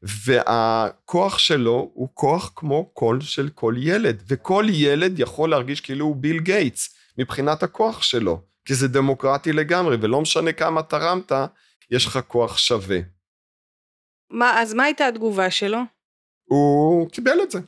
[0.02, 6.16] והכוח שלו הוא כוח כמו קול של כל ילד, וכל ילד יכול להרגיש כאילו הוא
[6.16, 11.32] ביל גייטס מבחינת הכוח שלו, כי זה דמוקרטי לגמרי, ולא משנה כמה תרמת,
[11.90, 12.98] יש לך כוח שווה.
[14.30, 15.78] מה, אז מה הייתה התגובה שלו?
[16.44, 17.58] הוא קיבל את זה.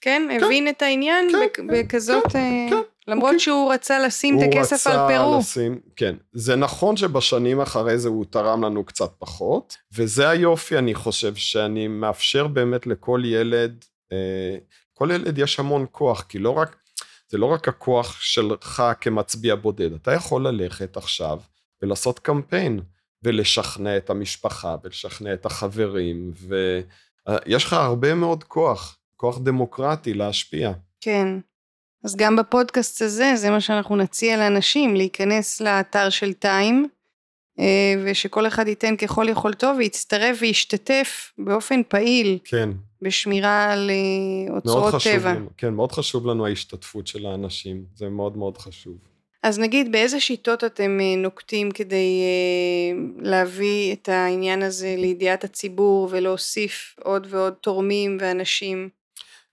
[0.00, 0.22] כן?
[0.30, 0.44] כן.
[0.44, 2.24] הבין את העניין כן, בכ- כן, בכזאת...
[2.32, 2.88] כן, אה, כן.
[3.08, 3.40] למרות אוקיי.
[3.40, 5.30] שהוא רצה לשים את הכסף על הוא פרו.
[5.30, 6.14] רצה לשים, כן.
[6.32, 11.88] זה נכון שבשנים אחרי זה הוא תרם לנו קצת פחות, וזה היופי, אני חושב, שאני
[11.88, 14.56] מאפשר באמת לכל ילד, אה,
[14.94, 16.76] כל ילד יש המון כוח, כי לא רק,
[17.28, 21.38] זה לא רק הכוח שלך כמצביע בודד, אתה יכול ללכת עכשיו
[21.82, 22.80] ולעשות קמפיין,
[23.22, 30.72] ולשכנע את המשפחה, ולשכנע את החברים, ויש לך הרבה מאוד כוח, כוח דמוקרטי להשפיע.
[31.00, 31.28] כן.
[32.04, 36.88] אז גם בפודקאסט הזה, זה מה שאנחנו נציע לאנשים, להיכנס לאתר של טיים,
[37.58, 42.70] אה, ושכל אחד ייתן ככל יכולתו ויצטרף וישתתף באופן פעיל כן.
[43.02, 45.34] בשמירה על אה, אוצרות טבע.
[45.34, 48.94] לנו, כן, מאוד חשוב לנו ההשתתפות של האנשים, זה מאוד מאוד חשוב.
[49.42, 52.22] אז נגיד, באיזה שיטות אתם אה, נוקטים כדי
[53.18, 58.88] להביא את העניין הזה לידיעת הציבור ולהוסיף עוד ועוד תורמים ואנשים?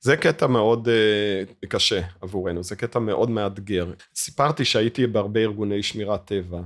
[0.01, 3.93] זה קטע מאוד uh, קשה עבורנו, זה קטע מאוד מאתגר.
[4.15, 6.61] סיפרתי שהייתי בהרבה ארגוני שמירת טבע,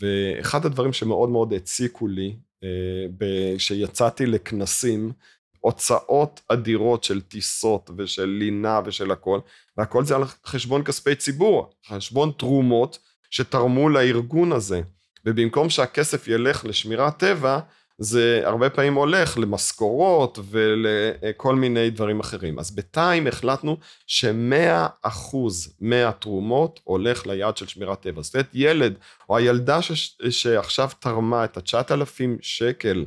[0.00, 3.24] ואחד הדברים שמאוד מאוד הציקו לי, uh,
[3.56, 5.12] כשיצאתי לכנסים,
[5.60, 9.40] הוצאות אדירות של טיסות ושל לינה ושל הכל,
[9.76, 12.98] והכל זה על חשבון כספי ציבור, חשבון תרומות
[13.30, 14.80] שתרמו לארגון הזה.
[15.24, 17.60] ובמקום שהכסף ילך לשמירת טבע,
[18.02, 22.58] זה הרבה פעמים הולך למשכורות ולכל מיני דברים אחרים.
[22.58, 28.22] אז בטיים החלטנו שמאה אחוז מהתרומות הולך ליעד של שמירת טבע.
[28.22, 28.94] זאת אומרת, ילד
[29.28, 30.16] או הילדה ש...
[30.30, 33.04] שעכשיו תרמה את התשעת אלפים שקל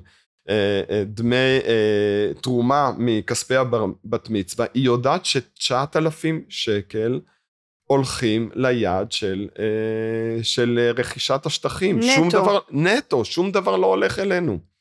[1.06, 1.60] דמי
[2.42, 7.20] תרומה מכספי הבת מצווה, היא יודעת שתשעת אלפים שקל
[7.84, 9.48] הולכים ליעד של,
[10.42, 12.00] של רכישת השטחים.
[12.00, 12.08] נטו.
[12.16, 14.73] שום דבר, נטו, שום דבר לא הולך אלינו.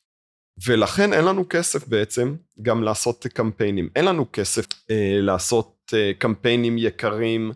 [0.66, 3.88] ולכן אין לנו כסף בעצם גם לעשות קמפיינים.
[3.96, 7.52] אין לנו כסף אה, לעשות אה, קמפיינים יקרים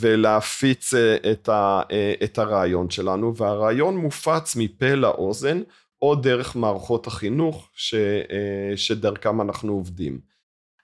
[0.00, 5.62] ולהפיץ אה, את, ה, אה, את הרעיון שלנו, והרעיון מופץ מפה לאוזן,
[6.02, 10.20] או דרך מערכות החינוך ש, אה, שדרכם אנחנו עובדים.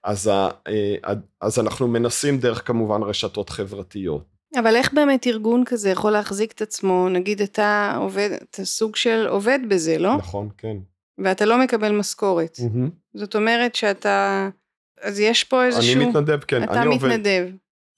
[0.05, 4.25] אז, ה, אה, אז אנחנו מנסים דרך כמובן רשתות חברתיות.
[4.61, 9.27] אבל איך באמת ארגון כזה יכול להחזיק את עצמו, נגיד אתה עובד, אתה סוג של
[9.29, 10.17] עובד בזה, לא?
[10.17, 10.77] נכון, כן.
[11.19, 12.57] ואתה לא מקבל משכורת.
[12.57, 12.91] Mm-hmm.
[13.15, 14.49] זאת אומרת שאתה,
[15.01, 16.01] אז יש פה איזשהו...
[16.01, 16.63] אני מתנדב, כן.
[16.63, 17.43] אתה אני מתנדב.
[17.45, 17.57] עובד,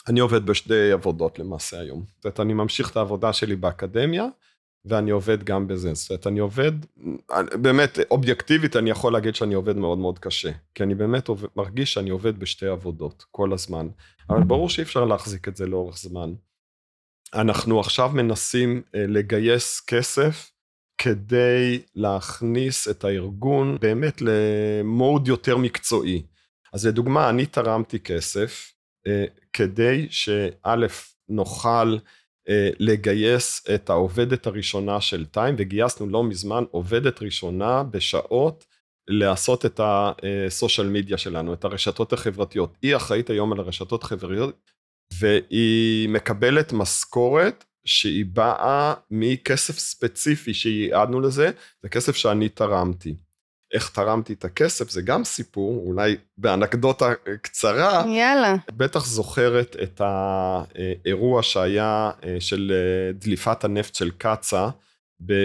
[0.09, 2.05] אני עובד בשתי עבודות למעשה היום.
[2.17, 4.27] זאת אומרת, אני ממשיך את העבודה שלי באקדמיה,
[4.85, 5.95] ואני עובד גם בזה.
[5.95, 6.73] זאת אומרת, אני עובד,
[7.53, 10.51] באמת, אובייקטיבית אני יכול להגיד שאני עובד מאוד מאוד קשה.
[10.75, 13.89] כי אני באמת עובד, מרגיש שאני עובד בשתי עבודות כל הזמן.
[14.31, 16.35] אבל ברור שאי אפשר להחזיק את זה לאורך זמן.
[17.35, 20.51] אנחנו עכשיו מנסים לגייס כסף
[20.99, 26.23] כדי להכניס את הארגון באמת למוד יותר מקצועי.
[26.73, 28.73] אז לדוגמה, אני תרמתי כסף
[29.07, 30.87] אה, כדי שא',
[31.29, 31.97] נוכל
[32.49, 38.65] אה, לגייס את העובדת הראשונה של טיים, וגייסנו לא מזמן עובדת ראשונה בשעות
[39.09, 42.75] לעשות את הסושיאל מדיה שלנו, את הרשתות החברתיות.
[42.83, 44.71] היא אחראית היום על הרשתות החברתיות,
[45.19, 51.51] והיא מקבלת משכורת שהיא באה מכסף ספציפי שייעדנו לזה,
[51.83, 53.15] זה כסף שאני תרמתי.
[53.75, 58.05] איך תרמתי את הכסף זה גם סיפור, אולי באנקדוטה קצרה.
[58.09, 58.55] יאללה.
[58.73, 62.73] בטח זוכרת את האירוע שהיה של
[63.15, 64.69] דליפת הנפט של קצא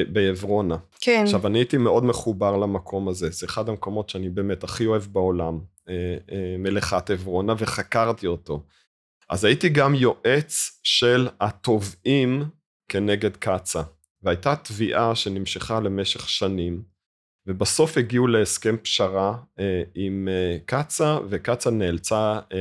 [0.08, 0.78] בעברונה.
[1.00, 1.22] כן.
[1.24, 5.60] עכשיו, אני הייתי מאוד מחובר למקום הזה, זה אחד המקומות שאני באמת הכי אוהב בעולם,
[6.60, 8.64] מלאכת עברונה, וחקרתי אותו.
[9.30, 12.44] אז הייתי גם יועץ של התובעים
[12.90, 13.82] כנגד קצא,
[14.24, 16.84] והייתה תביעה שנמשכה למשך שנים,
[17.48, 22.58] ובסוף הגיעו להסכם פשרה אה, עם אה, קצא, וקצא נאלצה אה,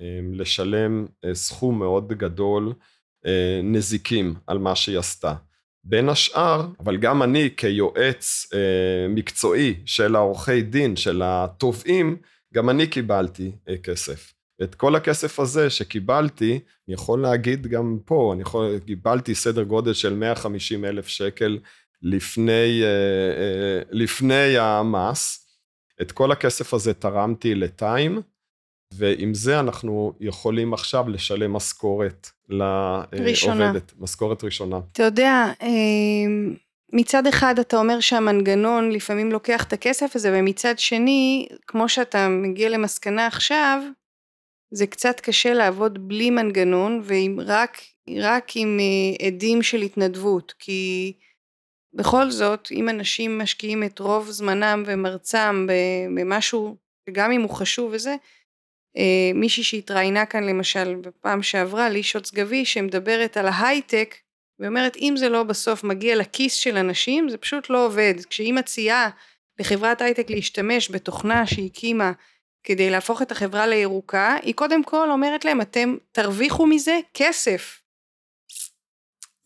[0.00, 2.72] אה, לשלם אה, סכום מאוד גדול
[3.26, 5.34] אה, נזיקים על מה שהיא עשתה.
[5.84, 12.16] בין השאר, אבל גם אני כיועץ אה, מקצועי של העורכי דין, של התובעים,
[12.54, 14.32] גם אני קיבלתי אה, כסף.
[14.62, 19.92] את כל הכסף הזה שקיבלתי, אני יכול להגיד גם פה, אני יכול, קיבלתי סדר גודל
[19.92, 21.58] של 150 אלף שקל
[22.02, 25.38] לפני, אה, אה, לפני המס.
[26.02, 28.20] את כל הכסף הזה תרמתי לטיים,
[28.94, 33.92] ועם זה אנחנו יכולים עכשיו לשלם משכורת לעובדת.
[33.98, 34.80] משכורת ראשונה.
[34.92, 35.68] אתה יודע, אה,
[36.92, 42.68] מצד אחד אתה אומר שהמנגנון לפעמים לוקח את הכסף הזה, ומצד שני, כמו שאתה מגיע
[42.68, 43.82] למסקנה עכשיו,
[44.74, 47.78] זה קצת קשה לעבוד בלי מנגנון, ורק
[48.18, 48.80] רק עם
[49.26, 51.12] עדים של התנדבות, כי
[51.94, 55.66] בכל זאת, אם אנשים משקיעים את רוב זמנם ומרצם
[56.16, 56.76] במשהו,
[57.08, 58.16] וגם אם הוא חשוב וזה,
[58.96, 64.14] אה, מישהי שהתראיינה כאן למשל בפעם שעברה, לישוץ גבי, שמדברת על ההייטק,
[64.58, 68.14] ואומרת אם זה לא בסוף מגיע לכיס של אנשים, זה פשוט לא עובד.
[68.30, 69.10] כשהיא מציעה
[69.60, 72.12] לחברת הייטק להשתמש בתוכנה שהיא הקימה
[72.64, 77.80] כדי להפוך את החברה לירוקה, היא קודם כל אומרת להם, אתם תרוויחו מזה כסף.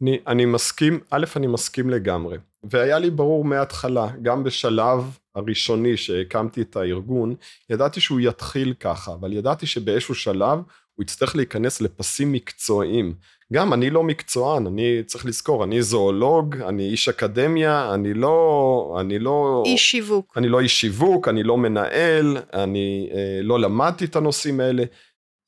[0.03, 2.39] אני, אני מסכים, א', אני מסכים לגמרי.
[2.65, 7.35] והיה לי ברור מההתחלה, גם בשלב הראשוני שהקמתי את הארגון,
[7.71, 10.59] ידעתי שהוא יתחיל ככה, אבל ידעתי שבאיזשהו שלב
[10.95, 13.15] הוא יצטרך להיכנס לפסים מקצועיים.
[13.53, 18.97] גם אני לא מקצוען, אני צריך לזכור, אני זואולוג, אני איש אקדמיה, אני לא...
[19.01, 19.63] אני לא...
[19.67, 20.33] איש שיווק.
[20.37, 24.85] אני לא איש שיווק, אני לא מנהל, אני אה, לא למדתי את הנושאים האלה.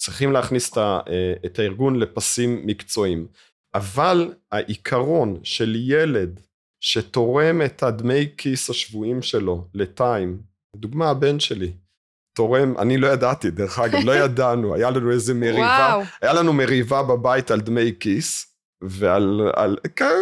[0.00, 3.26] צריכים להכניס את, ה, אה, את הארגון לפסים מקצועיים.
[3.74, 6.40] אבל העיקרון של ילד
[6.80, 10.42] שתורם את הדמי כיס השבויים שלו לטיים,
[10.76, 11.72] לדוגמה הבן שלי,
[12.38, 16.02] תורם, אני לא ידעתי, דרך אגב, לא ידענו, היה לנו איזה מריבה, וואו.
[16.22, 18.46] היה לנו מריבה בבית על דמי כיס,
[18.82, 19.76] ועל, על,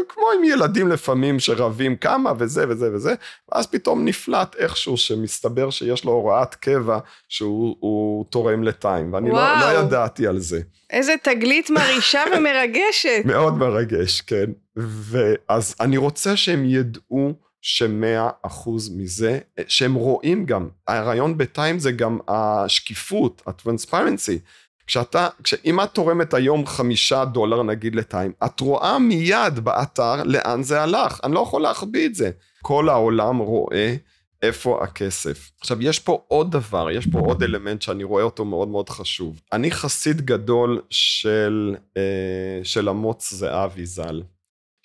[0.09, 3.15] כמו עם ילדים לפעמים שרבים כמה וזה וזה וזה,
[3.53, 6.99] ואז פתאום נפלט איכשהו שמסתבר שיש לו הוראת קבע
[7.29, 10.61] שהוא תורם לטיים, ואני לא, לא ידעתי על זה.
[10.91, 13.23] איזה תגלית מרעישה ומרגשת.
[13.35, 14.51] מאוד מרגש, כן.
[14.77, 19.39] ואז אני רוצה שהם ידעו שמאה אחוז מזה,
[19.69, 24.39] שהם רואים גם, הרעיון בטיים זה גם השקיפות, הטרנספרנסי.
[24.87, 25.29] כשאתה,
[25.65, 31.21] אם את תורמת היום חמישה דולר נגיד לטיים, את רואה מיד באתר לאן זה הלך,
[31.25, 32.31] אני לא יכול להחביא את זה.
[32.63, 33.97] כל העולם רואה
[34.43, 35.51] איפה הכסף.
[35.61, 39.41] עכשיו, יש פה עוד דבר, יש פה עוד אלמנט שאני רואה אותו מאוד מאוד חשוב.
[39.53, 44.23] אני חסיד גדול של, אה, של אמוץ זהבי ז"ל.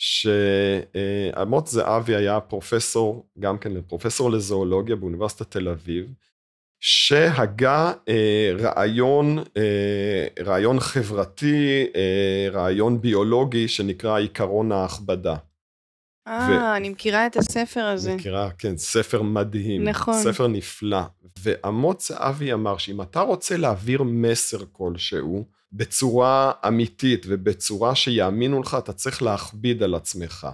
[0.02, 6.14] שאמוץ זהבי היה פרופסור, גם כן פרופסור לזואולוגיה באוניברסיטת תל אביב,
[6.80, 15.36] שהגה אה, רעיון, אה, רעיון חברתי, אה, רעיון ביולוגי שנקרא עיקרון ההכבדה.
[16.28, 16.78] אה, ו...
[16.78, 18.16] אני מכירה את הספר הזה.
[18.16, 19.84] מכירה, כן, ספר מדהים.
[19.84, 20.14] נכון.
[20.14, 21.02] ספר נפלא.
[21.40, 28.94] ואמוץ אבי אמר שאם אתה רוצה להעביר מסר כלשהו, בצורה אמיתית ובצורה שיאמינו לך, אתה
[28.94, 30.48] צריך להכביד על עצמך.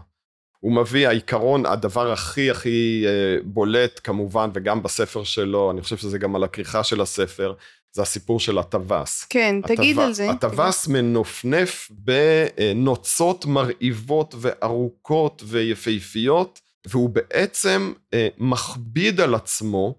[0.60, 6.18] הוא מביא העיקרון, הדבר הכי הכי אה, בולט כמובן, וגם בספר שלו, אני חושב שזה
[6.18, 7.54] גם על הכריכה של הספר,
[7.92, 9.26] זה הסיפור של הטווס.
[9.30, 9.76] כן, הטו...
[9.76, 10.30] תגיד על זה.
[10.32, 19.96] הטווס מנופנף בנוצות מרהיבות וארוכות ויפהפיות, והוא בעצם אה, מכביד על עצמו,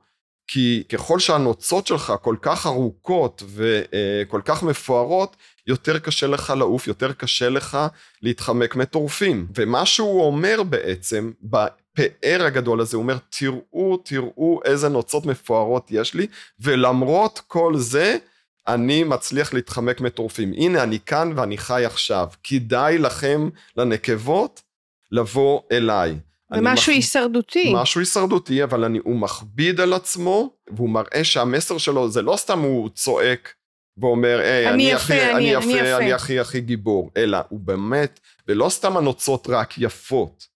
[0.48, 7.12] כי ככל שהנוצות שלך כל כך ארוכות וכל כך מפוארות, יותר קשה לך לעוף, יותר
[7.12, 7.78] קשה לך
[8.22, 9.46] להתחמק מטורפים.
[9.54, 16.14] ומה שהוא אומר בעצם, בפאר הגדול הזה, הוא אומר, תראו, תראו איזה נוצות מפוארות יש
[16.14, 16.26] לי,
[16.60, 18.16] ולמרות כל זה,
[18.68, 20.52] אני מצליח להתחמק מטורפים.
[20.52, 22.28] הנה, אני כאן ואני חי עכשיו.
[22.44, 24.62] כדאי לכם, לנקבות,
[25.12, 26.18] לבוא אליי.
[26.52, 26.96] ומשהו מח...
[26.96, 27.72] הישרדותי.
[27.74, 32.58] משהו הישרדותי, אבל אני, הוא מכביד על עצמו, והוא מראה שהמסר שלו, זה לא סתם
[32.58, 33.54] הוא צועק
[34.00, 37.10] ואומר, היי, אני, אני, יפה, הכי, אני, אני, יפה, אני יפה, אני הכי הכי גיבור,
[37.16, 40.46] אלא הוא באמת, ולא סתם הנוצות רק יפות,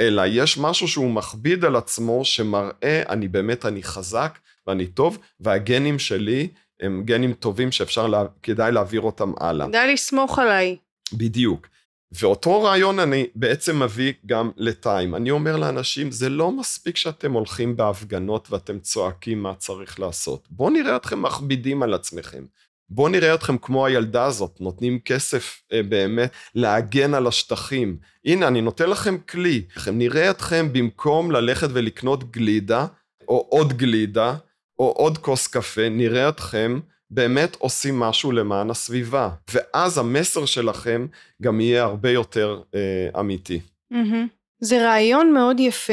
[0.00, 5.98] אלא יש משהו שהוא מכביד על עצמו, שמראה, אני באמת, אני חזק ואני טוב, והגנים
[5.98, 6.48] שלי
[6.80, 9.68] הם גנים טובים שאפשר, לה, כדאי להעביר אותם הלאה.
[9.68, 10.76] כדאי לסמוך עליי.
[11.12, 11.66] בדיוק.
[12.12, 15.14] ואותו רעיון אני בעצם מביא גם לטיים.
[15.14, 20.48] אני אומר לאנשים, זה לא מספיק שאתם הולכים בהפגנות ואתם צועקים מה צריך לעשות.
[20.50, 22.44] בואו נראה אתכם מכבידים על עצמכם.
[22.88, 27.98] בואו נראה אתכם כמו הילדה הזאת, נותנים כסף אה, באמת להגן על השטחים.
[28.24, 29.62] הנה, אני נותן לכם כלי.
[29.92, 32.86] נראה אתכם במקום ללכת ולקנות גלידה,
[33.28, 34.34] או עוד גלידה,
[34.78, 36.80] או עוד כוס קפה, נראה אתכם
[37.10, 41.06] באמת עושים משהו למען הסביבה, ואז המסר שלכם
[41.42, 43.60] גם יהיה הרבה יותר אה, אמיתי.
[43.92, 44.28] Mm-hmm.
[44.60, 45.92] זה רעיון מאוד יפה,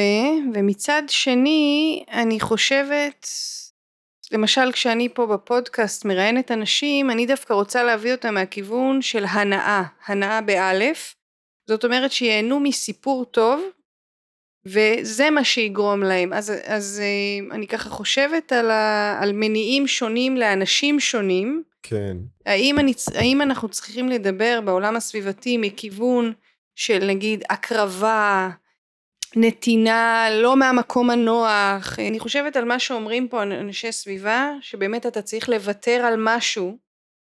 [0.53, 3.27] ומצד שני, אני חושבת,
[4.31, 10.41] למשל כשאני פה בפודקאסט מראיינת אנשים, אני דווקא רוצה להביא אותם מהכיוון של הנאה, הנאה
[10.41, 11.15] באלף.
[11.69, 13.61] זאת אומרת שייהנו מסיפור טוב,
[14.67, 16.33] וזה מה שיגרום להם.
[16.33, 21.63] אז, אז אה, אני ככה חושבת על, ה, על מניעים שונים לאנשים שונים.
[21.83, 22.17] כן.
[22.45, 26.33] האם, אני, האם אנחנו צריכים לדבר בעולם הסביבתי מכיוון
[26.75, 28.49] של נגיד הקרבה,
[29.35, 31.99] נתינה לא מהמקום הנוח.
[31.99, 36.77] אני חושבת על מה שאומרים פה אנשי סביבה, שבאמת אתה צריך לוותר על משהו.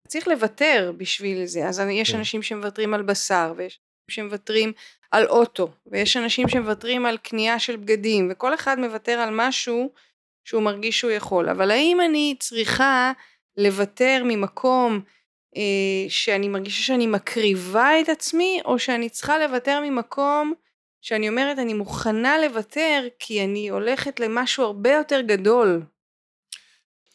[0.08, 1.68] צריך לוותר בשביל זה.
[1.68, 2.18] אז יש כן.
[2.18, 3.80] אנשים שמוותרים על בשר, ויש
[4.10, 4.74] אנשים שמוותרים
[5.12, 9.92] על אוטו, ויש אנשים שמוותרים על קנייה של בגדים, וכל אחד מוותר על משהו
[10.46, 11.50] שהוא מרגיש שהוא יכול.
[11.50, 13.12] אבל האם אני צריכה
[13.58, 15.02] לוותר ממקום
[15.58, 20.54] אה, שאני מרגישה שאני מקריבה את עצמי, או שאני צריכה לוותר ממקום
[21.02, 25.82] שאני אומרת אני מוכנה לוותר כי אני הולכת למשהו הרבה יותר גדול.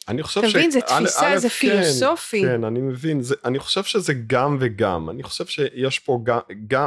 [0.08, 0.44] אני חושב ש...
[0.44, 2.42] אתה מבין, זה תפיסה, א', זה כן, פילוסופי.
[2.42, 3.22] כן, אני מבין.
[3.22, 5.10] זה, אני חושב שזה גם וגם.
[5.10, 6.38] אני חושב שיש פה גם...
[6.66, 6.86] גם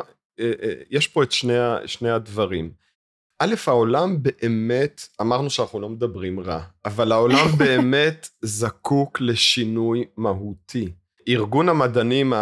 [0.90, 1.54] יש פה את שני,
[1.86, 2.72] שני הדברים.
[3.40, 10.92] א', העולם באמת, אמרנו שאנחנו לא מדברים רע, אבל העולם באמת זקוק לשינוי מהותי.
[11.30, 12.34] ארגון המדענים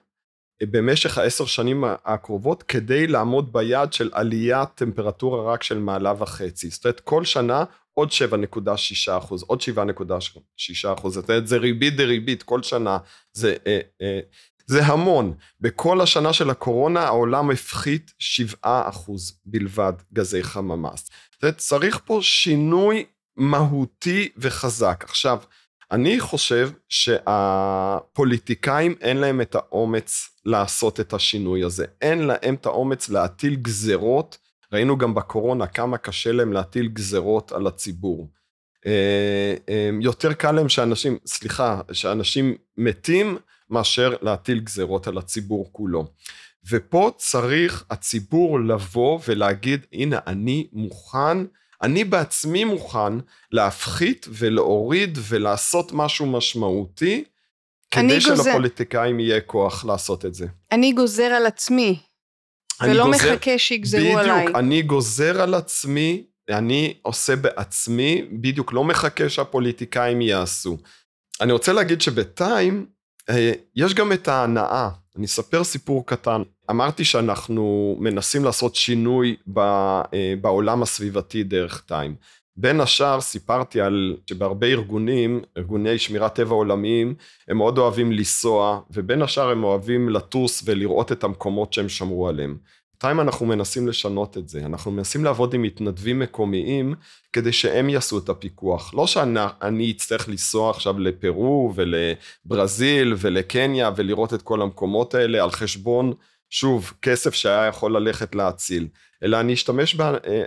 [0.63, 6.71] במשך העשר שנים הקרובות כדי לעמוד ביעד של עליית טמפרטורה רק של מעלה וחצי.
[6.71, 12.43] זאת אומרת כל שנה עוד 7.6 אחוז, עוד 7.6 אחוז, זאת אומרת זה ריבית דריבית
[12.43, 12.99] כל שנה,
[13.33, 14.21] זה, אה, אה,
[14.67, 15.35] זה המון.
[15.61, 20.91] בכל השנה של הקורונה העולם הפחית 7 אחוז בלבד גזי חממה.
[20.95, 23.05] זאת אומרת צריך פה שינוי
[23.37, 25.05] מהותי וחזק.
[25.09, 25.39] עכשיו,
[25.91, 31.87] אני חושב שהפוליטיקאים אין להם את האומץ לעשות את השינוי הזה.
[32.01, 34.39] אין להם את האומץ להטיל גזרות.
[34.73, 38.31] ראינו גם בקורונה כמה קשה להם להטיל גזרות על הציבור.
[38.87, 43.39] אה, אה, יותר קל להם שאנשים, סליחה, שאנשים מתים
[43.71, 46.07] מאשר להטיל גזרות על הציבור כולו.
[46.71, 51.39] ופה צריך הציבור לבוא ולהגיד, הנה, אני מוכן
[51.83, 53.13] אני בעצמי מוכן
[53.53, 57.25] להפחית ולהוריד ולעשות משהו משמעותי,
[57.91, 60.47] כדי שלפוליטיקאים יהיה כוח לעשות את זה.
[60.73, 61.99] אני גוזר על עצמי,
[62.83, 64.43] ולא גוזר, מחכה שיגזרו בדיוק, עליי.
[64.43, 70.79] בדיוק, אני גוזר על עצמי, אני עושה בעצמי, בדיוק לא מחכה שהפוליטיקאים יעשו.
[71.41, 72.87] אני רוצה להגיד שבטיים,
[73.31, 74.89] אה, יש גם את ההנאה.
[75.17, 76.43] אני אספר סיפור קטן.
[76.71, 82.15] אמרתי שאנחנו מנסים לעשות שינוי אה, בעולם הסביבתי דרך טיים.
[82.57, 87.15] בין השאר סיפרתי על שבהרבה ארגונים, ארגוני שמירת טבע עולמיים,
[87.49, 92.59] הם מאוד אוהבים לנסוע, ובין השאר הם אוהבים לטוס ולראות את המקומות שהם שמרו עליהם.
[92.97, 96.95] בינתיים אנחנו מנסים לשנות את זה, אנחנו מנסים לעבוד עם מתנדבים מקומיים
[97.33, 98.95] כדי שהם יעשו את הפיקוח.
[98.95, 106.13] לא שאני אצטרך לנסוע עכשיו לפרו ולברזיל ולקניה ולראות את כל המקומות האלה על חשבון,
[106.51, 108.89] שוב, כסף שהיה יכול ללכת להציל,
[109.23, 109.97] אלא אני אשתמש,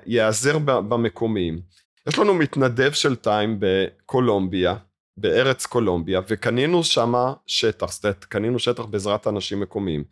[0.05, 1.61] ייעזר במקומיים.
[2.07, 4.75] יש לנו מתנדב של טיים בקולומביה,
[5.17, 7.13] בארץ קולומביה, וקנינו שם
[7.47, 10.03] שטח, זאת אומרת, קנינו שטח בעזרת אנשים מקומיים.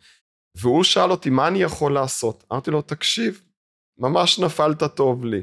[0.54, 2.44] והוא שאל אותי, מה אני יכול לעשות?
[2.52, 3.40] אמרתי לו, תקשיב,
[3.98, 5.42] ממש נפלת טוב לי.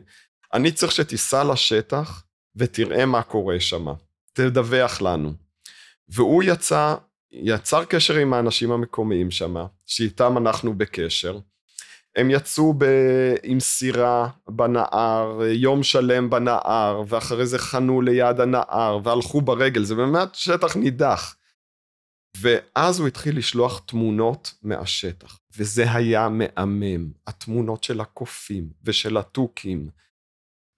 [0.53, 2.23] אני צריך שתיסע לשטח
[2.55, 3.85] ותראה מה קורה שם.
[4.33, 5.33] תדווח לנו.
[6.09, 6.95] והוא יצא,
[7.31, 11.39] יצר קשר עם האנשים המקומיים שם, שאיתם אנחנו בקשר.
[12.15, 12.85] הם יצאו ב...
[13.43, 20.35] עם סירה בנהר, יום שלם בנהר, ואחרי זה חנו ליד הנהר, והלכו ברגל, זה באמת
[20.35, 21.35] שטח נידח.
[22.39, 29.89] ואז הוא התחיל לשלוח תמונות מהשטח, וזה היה מהמם, התמונות של הקופים ושל התוכים,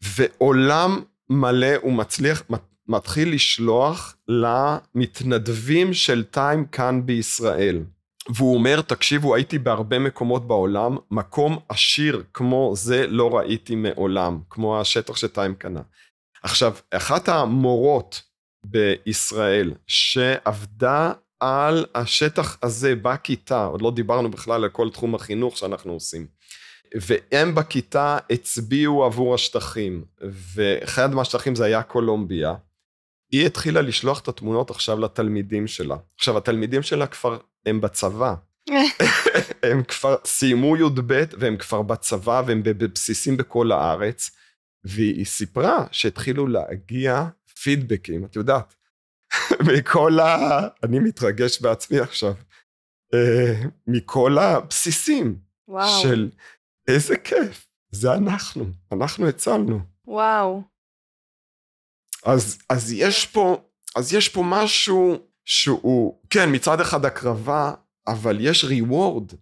[0.03, 2.43] ועולם מלא הוא מצליח,
[2.87, 7.83] מתחיל לשלוח למתנדבים של טיים כאן בישראל.
[8.35, 14.81] והוא אומר, תקשיבו, הייתי בהרבה מקומות בעולם, מקום עשיר כמו זה לא ראיתי מעולם, כמו
[14.81, 15.81] השטח שטיים קנה.
[16.43, 18.23] עכשיו, אחת המורות
[18.63, 25.93] בישראל שעבדה על השטח הזה בכיתה, עוד לא דיברנו בכלל על כל תחום החינוך שאנחנו
[25.93, 26.27] עושים.
[26.95, 30.05] והם בכיתה הצביעו עבור השטחים,
[30.55, 32.53] ואחד מהשטחים זה היה קולומביה,
[33.31, 35.95] היא התחילה לשלוח את התמונות עכשיו לתלמידים שלה.
[36.15, 38.33] עכשיו, התלמידים שלה כבר, הם בצבא.
[39.63, 44.31] הם כבר סיימו י"ב והם כבר בצבא והם בבסיסים בכל הארץ.
[44.83, 47.25] והיא סיפרה שהתחילו להגיע
[47.63, 48.75] פידבקים, את יודעת,
[49.73, 50.59] מכל ה...
[50.83, 52.33] אני מתרגש בעצמי עכשיו.
[53.13, 55.47] אה, מכל הבסיסים.
[55.67, 56.01] וואו.
[56.01, 56.29] של
[56.87, 59.79] איזה כיף, זה אנחנו, אנחנו הצלנו.
[60.07, 60.61] וואו.
[62.25, 63.61] אז, אז יש פה,
[63.95, 67.73] אז יש פה משהו שהוא, כן, מצד אחד הקרבה,
[68.07, 69.33] אבל יש ריוורד.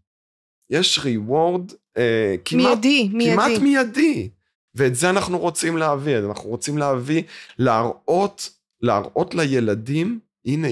[0.70, 3.34] יש ריוורד אה, כמעט, מיידי, מיידי.
[3.34, 4.30] כמעט מיידי.
[4.76, 7.24] ואת זה אנחנו רוצים להביא, אנחנו רוצים להביא,
[7.60, 8.50] להראות,
[8.86, 10.68] להראות לילדים, הנה,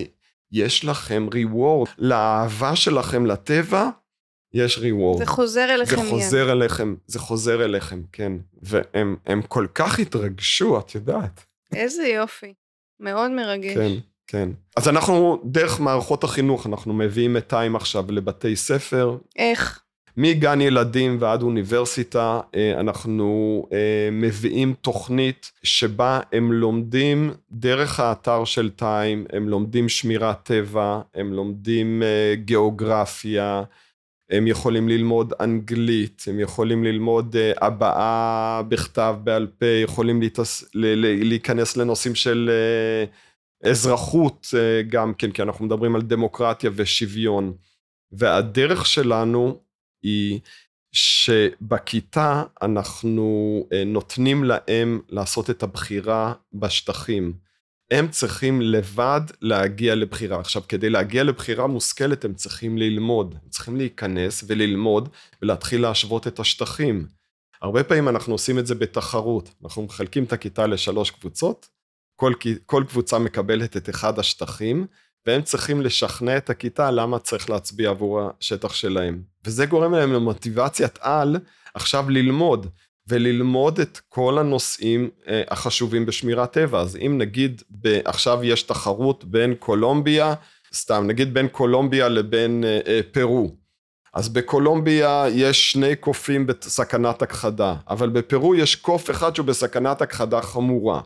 [0.51, 3.89] יש לכם ריוורד, לאהבה שלכם לטבע,
[4.53, 5.17] יש ריוורד.
[5.17, 5.95] זה חוזר אליכם.
[5.95, 6.49] זה חוזר מיד.
[6.49, 8.33] אליכם, זה חוזר אליכם, כן.
[8.61, 11.45] והם כל כך התרגשו, את יודעת.
[11.75, 12.53] איזה יופי,
[12.99, 13.73] מאוד מרגש.
[13.73, 13.91] כן,
[14.27, 14.49] כן.
[14.77, 19.17] אז אנחנו, דרך מערכות החינוך, אנחנו מביאים את טיים עכשיו לבתי ספר.
[19.35, 19.83] איך?
[20.17, 28.69] מגן ילדים ועד אוניברסיטה, אה, אנחנו אה, מביאים תוכנית שבה הם לומדים דרך האתר של
[28.69, 33.63] טיים, הם לומדים שמירת טבע, הם לומדים אה, גיאוגרפיה,
[34.29, 40.63] הם יכולים ללמוד אנגלית, הם יכולים ללמוד הבעה בכתב בעל פה, יכולים להתס...
[40.73, 42.51] להיכנס לנושאים של
[43.63, 44.47] אזרחות
[44.89, 47.53] גם כן, כי אנחנו מדברים על דמוקרטיה ושוויון.
[48.11, 49.59] והדרך שלנו
[50.03, 50.39] היא
[50.91, 57.33] שבכיתה אנחנו אה, נותנים להם לעשות את הבחירה בשטחים.
[57.91, 60.39] הם צריכים לבד להגיע לבחירה.
[60.39, 63.35] עכשיו, כדי להגיע לבחירה מושכלת, הם צריכים ללמוד.
[63.43, 65.09] הם צריכים להיכנס וללמוד
[65.41, 67.07] ולהתחיל להשוות את השטחים.
[67.61, 69.49] הרבה פעמים אנחנו עושים את זה בתחרות.
[69.63, 71.69] אנחנו מחלקים את הכיתה לשלוש קבוצות,
[72.15, 72.33] כל,
[72.65, 74.87] כל קבוצה מקבלת את אחד השטחים,
[75.25, 79.32] והם צריכים לשכנע את הכיתה למה צריך להצביע עבור השטח שלהם.
[79.45, 81.37] וזה גורם להם למוטיבציית על
[81.73, 82.67] עכשיו ללמוד,
[83.07, 86.79] וללמוד את כל הנושאים אה, החשובים בשמירת טבע.
[86.79, 87.61] אז אם נגיד
[88.05, 90.33] עכשיו יש תחרות בין קולומביה,
[90.73, 93.55] סתם נגיד בין קולומביה לבין אה, אה, פרו.
[94.13, 100.41] אז בקולומביה יש שני קופים בסכנת הכחדה, אבל בפרו יש קוף אחד שהוא בסכנת הכחדה
[100.41, 101.01] חמורה.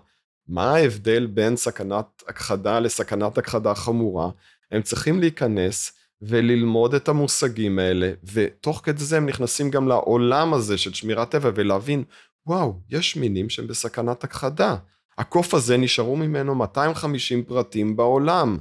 [0.47, 4.29] מה ההבדל בין סכנת הכחדה לסכנת הכחדה חמורה?
[4.71, 10.78] הם צריכים להיכנס וללמוד את המושגים האלה, ותוך כדי זה הם נכנסים גם לעולם הזה
[10.78, 12.03] של שמירת טבע ולהבין,
[12.47, 14.76] וואו, יש מינים שהם בסכנת הכחדה.
[15.18, 18.57] הקוף הזה נשארו ממנו 250 פרטים בעולם.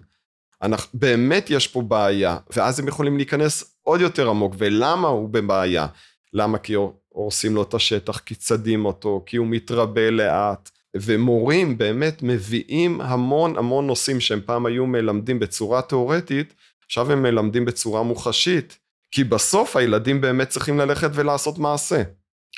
[0.62, 5.86] אנחנו, באמת יש פה בעיה, ואז הם יכולים להיכנס עוד יותר עמוק, ולמה הוא בבעיה?
[6.32, 6.58] למה?
[6.58, 6.74] כי
[7.08, 13.58] הורסים לו את השטח, כי צדים אותו, כי הוא מתרבה לאט, ומורים באמת מביאים המון
[13.58, 16.54] המון נושאים שהם פעם היו מלמדים בצורה תיאורטית,
[16.86, 18.78] עכשיו הם מלמדים בצורה מוחשית,
[19.10, 22.02] כי בסוף הילדים באמת צריכים ללכת ולעשות מעשה.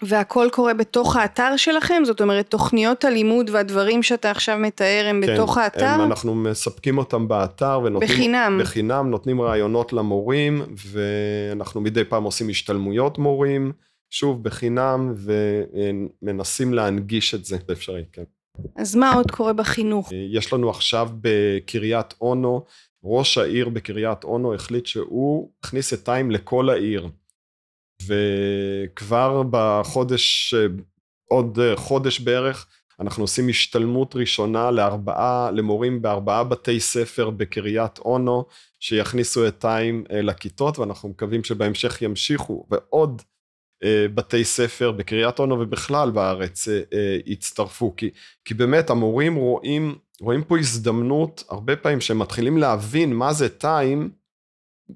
[0.03, 2.03] והכל קורה בתוך האתר שלכם?
[2.05, 5.79] זאת אומרת, תוכניות הלימוד והדברים שאתה עכשיו מתאר הם כן, בתוך האתר?
[5.79, 8.11] כן, אנחנו מספקים אותם באתר ונותנים...
[8.11, 8.59] בחינם.
[8.63, 10.63] בחינם, נותנים רעיונות למורים,
[10.93, 13.73] ואנחנו מדי פעם עושים השתלמויות מורים.
[14.11, 15.15] שוב, בחינם,
[16.23, 18.23] ומנסים להנגיש את זה, זה אפשרי, כן.
[18.77, 20.13] אז מה עוד קורה בחינוך?
[20.13, 22.65] יש לנו עכשיו בקריית אונו,
[23.05, 27.09] ראש העיר בקריית אונו החליט שהוא הכניס את טיים לכל העיר.
[28.03, 30.55] וכבר בחודש,
[31.29, 32.67] עוד חודש בערך,
[33.01, 38.45] אנחנו עושים השתלמות ראשונה לארבעה, למורים בארבעה בתי ספר בקריית אונו,
[38.81, 43.38] שיכניסו את טיים לכיתות, ואנחנו מקווים שבהמשך ימשיכו, ועוד אה,
[44.15, 48.11] בתי ספר בקריית אונו ובכלל בארץ אה, אה, יצטרפו, כי,
[48.45, 54.11] כי באמת המורים רואים, רואים פה הזדמנות, הרבה פעמים שהם מתחילים להבין מה זה טיים,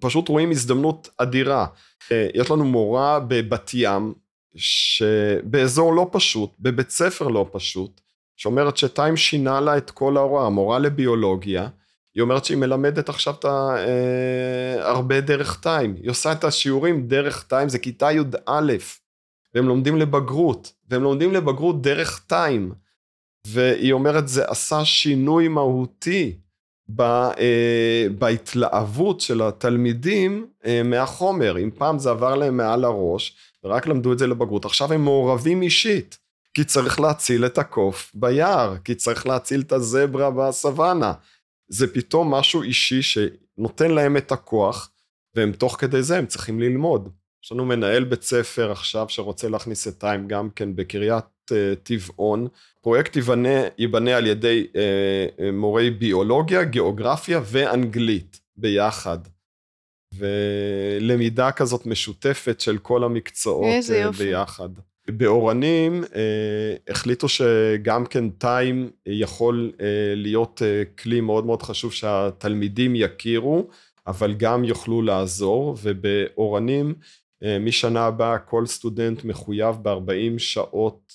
[0.00, 1.66] פשוט רואים הזדמנות אדירה.
[2.34, 4.14] יש לנו מורה בבת ים,
[4.56, 8.00] שבאזור לא פשוט, בבית ספר לא פשוט,
[8.36, 11.68] שאומרת שטיים שינה לה את כל ההוראה, מורה לביולוגיה,
[12.14, 13.74] היא אומרת שהיא מלמדת עכשיו את ה...
[13.76, 15.94] אה, הרבה דרך טיים.
[16.02, 18.72] היא עושה את השיעורים דרך טיים, זה כיתה י"א,
[19.54, 22.72] והם לומדים לבגרות, והם לומדים לבגרות דרך טיים.
[23.46, 26.36] והיא אומרת, זה עשה שינוי מהותי
[26.88, 31.58] ב, אה, בהתלהבות של התלמידים אה, מהחומר.
[31.58, 35.62] אם פעם זה עבר להם מעל הראש, ורק למדו את זה לבגרות, עכשיו הם מעורבים
[35.62, 36.18] אישית.
[36.54, 41.12] כי צריך להציל את הקוף ביער, כי צריך להציל את הזברה בסוואנה.
[41.72, 44.90] זה פתאום משהו אישי שנותן להם את הכוח,
[45.34, 47.08] והם תוך כדי זה הם צריכים ללמוד.
[47.44, 52.48] יש לנו מנהל בית ספר עכשיו שרוצה להכניס את טיים גם כן בקריית פרויקט טבעון.
[52.80, 54.66] פרויקט ייבנה, ייבנה על ידי
[55.52, 59.18] מורי ביולוגיה, גיאוגרפיה ואנגלית ביחד.
[60.14, 63.84] ולמידה כזאת משותפת של כל המקצועות
[64.18, 64.68] ביחד.
[65.10, 69.86] באורנים אה, החליטו שגם כן טיים יכול אה,
[70.16, 73.68] להיות אה, כלי מאוד מאוד חשוב שהתלמידים יכירו,
[74.06, 76.94] אבל גם יוכלו לעזור, ובאורנים
[77.60, 81.12] משנה הבאה כל סטודנט מחויב ב-40 שעות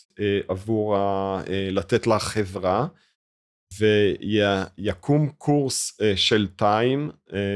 [0.48, 1.42] עבור ה...
[1.72, 2.88] לתת לחברה,
[3.80, 7.12] ויקום קורס של טיים,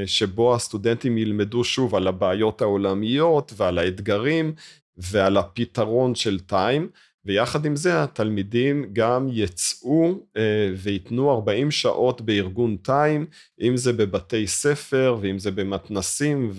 [0.05, 4.53] שבו הסטודנטים ילמדו שוב על הבעיות העולמיות ועל האתגרים,
[5.01, 6.89] ועל הפתרון של טיים,
[7.25, 13.25] ויחד עם זה התלמידים גם יצאו אה, וייתנו 40 שעות בארגון טיים,
[13.61, 16.51] אם זה בבתי ספר ואם זה במתנסים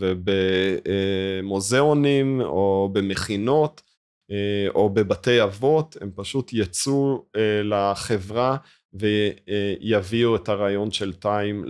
[1.42, 3.82] ובמוזיאונים או במכינות
[4.30, 8.56] אה, או בבתי אבות, הם פשוט יצאו אה, לחברה
[8.92, 11.64] ויביאו את הרעיון של טיים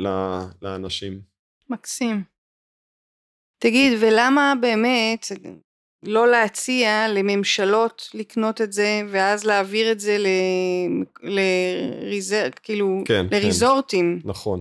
[0.62, 1.20] לאנשים.
[1.70, 2.22] מקסים.
[3.58, 5.26] תגיד, ולמה באמת,
[6.02, 10.26] לא להציע לממשלות לקנות את זה, ואז להעביר את זה ל...
[11.22, 12.48] לריזר...
[12.62, 13.36] כאילו, כן, כן.
[13.36, 14.18] לריזורטים.
[14.22, 14.60] כן, נכון.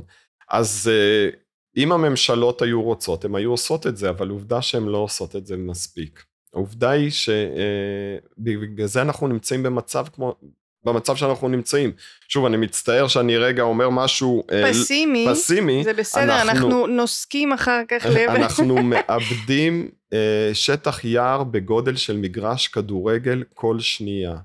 [0.49, 1.29] אז אה,
[1.77, 5.45] אם הממשלות היו רוצות, הן היו עושות את זה, אבל עובדה שהן לא עושות את
[5.45, 6.23] זה מספיק.
[6.53, 10.35] העובדה היא שבגלל אה, זה אנחנו נמצאים במצב כמו,
[10.83, 11.91] במצב שאנחנו נמצאים.
[12.27, 15.83] שוב, אני מצטער שאני רגע אומר משהו אה, פסימי, פסימי.
[15.83, 18.29] זה בסדר, אנחנו, אנחנו נוסקים אחר כך לב.
[18.29, 24.35] אנחנו מאבדים אה, שטח יער בגודל של מגרש כדורגל כל שנייה.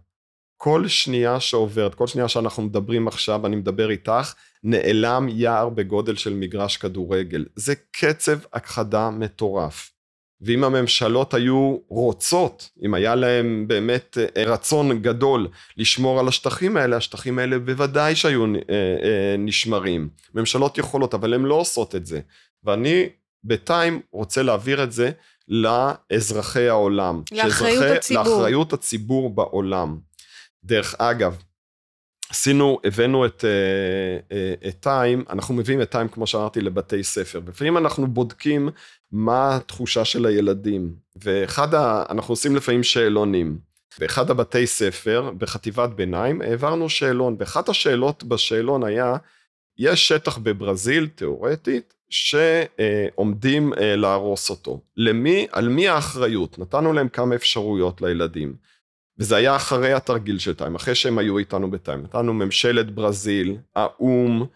[0.58, 4.34] כל שנייה שעוברת, כל שנייה שאנחנו מדברים עכשיו, אני מדבר איתך,
[4.64, 7.44] נעלם יער בגודל של מגרש כדורגל.
[7.56, 9.90] זה קצב הכחדה מטורף.
[10.40, 16.96] ואם הממשלות היו רוצות, אם היה להם באמת אה, רצון גדול לשמור על השטחים האלה,
[16.96, 20.08] השטחים האלה בוודאי שהיו אה, נשמרים.
[20.34, 22.20] ממשלות יכולות, אבל הן לא עושות את זה.
[22.64, 23.08] ואני
[23.44, 25.10] בינתיים רוצה להעביר את זה
[25.48, 27.22] לאזרחי העולם.
[27.32, 28.24] לאחריות שאזרחי, הציבור.
[28.24, 29.98] לאחריות הציבור בעולם.
[30.64, 31.36] דרך אגב,
[32.30, 37.40] עשינו, הבאנו את, אה, אה, טיים, אנחנו מביאים את טיים, כמו שאמרתי, לבתי ספר.
[37.48, 38.68] לפעמים אנחנו בודקים
[39.12, 42.02] מה התחושה של הילדים, ואחד ה...
[42.10, 43.58] אנחנו עושים לפעמים שאלונים.
[43.98, 49.16] באחד הבתי ספר, בחטיבת ביניים, העברנו שאלון, ואחת השאלות בשאלון היה,
[49.78, 54.80] יש שטח בברזיל, תיאורטית, שעומדים אה, להרוס אותו.
[54.96, 56.58] למי, על מי האחריות?
[56.58, 58.54] נתנו להם כמה אפשרויות לילדים.
[59.18, 62.02] וזה היה אחרי התרגיל של טיים, אחרי שהם היו איתנו בטיים.
[62.02, 64.46] נתנו ממשלת ברזיל, האו"ם,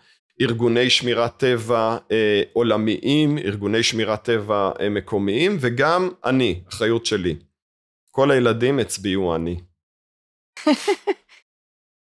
[0.40, 7.36] ארגוני שמירת טבע אה, עולמיים, ארגוני שמירת טבע אה, מקומיים, וגם אני, אחריות שלי.
[8.10, 9.60] כל הילדים הצביעו אני.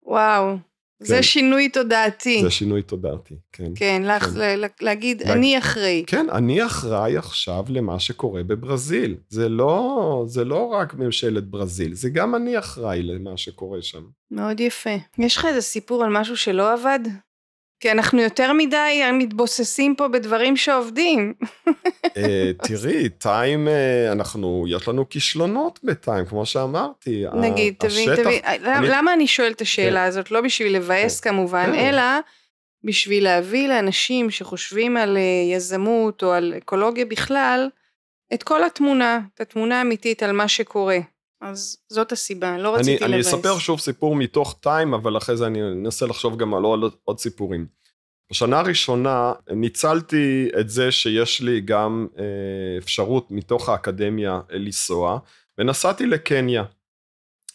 [0.03, 0.66] וואו.
[0.99, 1.21] זה כן.
[1.21, 2.41] שינוי תודעתי.
[2.41, 3.71] זה שינוי תודעתי, כן.
[3.75, 4.59] כן, לך, כן.
[4.81, 5.33] להגיד, לה...
[5.33, 6.03] אני אחראי.
[6.07, 9.15] כן, אני אחראי עכשיו למה שקורה בברזיל.
[9.29, 14.03] זה לא, זה לא רק ממשלת ברזיל, זה גם אני אחראי למה שקורה שם.
[14.31, 14.95] מאוד יפה.
[15.17, 16.99] יש לך איזה סיפור על משהו שלא עבד?
[17.80, 21.34] כי אנחנו יותר מדי מתבוססים פה בדברים שעובדים.
[22.17, 27.23] אה, תראי, טיים, אה, אנחנו, יש לנו כישלונות בטיים, כמו שאמרתי.
[27.34, 28.41] נגיד, תבין, תבין,
[28.84, 30.07] למה אני שואל את השאלה כן.
[30.07, 30.32] הזאת?
[30.32, 31.30] לא בשביל לבאס כן.
[31.30, 31.73] כמובן, כן.
[31.73, 32.03] אלא
[32.84, 37.69] בשביל להביא לאנשים שחושבים על אה, יזמות או על אקולוגיה בכלל,
[38.34, 40.97] את כל התמונה, את התמונה האמיתית על מה שקורה.
[41.41, 43.03] אז זאת הסיבה, לא רציתי לבאס.
[43.03, 46.95] אני אספר שוב סיפור מתוך טיים, אבל אחרי זה אני אנסה לחשוב גם על עוד,
[47.03, 47.67] עוד סיפורים.
[48.31, 52.23] בשנה הראשונה ניצלתי את זה שיש לי גם אה,
[52.77, 55.19] אפשרות מתוך האקדמיה לנסוע,
[55.57, 56.63] ונסעתי לקניה.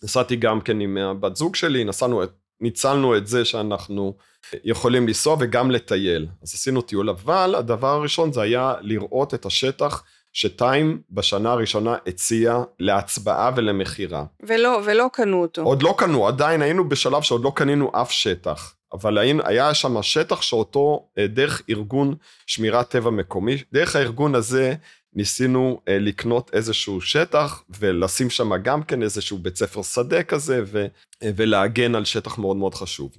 [0.03, 2.23] נסעתי גם כן עם הבת זוג שלי, נסענו,
[2.61, 4.17] ניצלנו את זה שאנחנו
[4.65, 6.27] יכולים לנסוע וגם לטייל.
[6.43, 12.59] אז עשינו טיול, אבל הדבר הראשון זה היה לראות את השטח שטיים בשנה הראשונה הציע
[12.79, 14.25] להצבעה ולמכירה.
[14.43, 15.63] ולא, ולא קנו אותו.
[15.63, 18.75] עוד לא קנו, עדיין היינו בשלב שעוד לא קנינו אף שטח.
[18.93, 22.15] אבל היה שם שטח שאותו אה, דרך ארגון
[22.47, 24.75] שמירת טבע מקומי, דרך הארגון הזה
[25.13, 30.87] ניסינו אה, לקנות איזשהו שטח ולשים שם גם כן איזשהו בית ספר שדה כזה ו,
[31.23, 33.13] אה, ולהגן על שטח מאוד מאוד חשוב.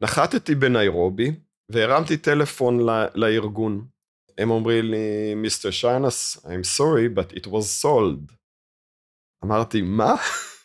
[0.00, 1.32] נחתתי בניירובי
[1.68, 3.84] והרמתי טלפון לארגון.
[4.38, 8.32] הם אומרים לי, מיסטר שיינס, I'm sorry, but it was sold.
[9.44, 10.14] אמרתי, מה?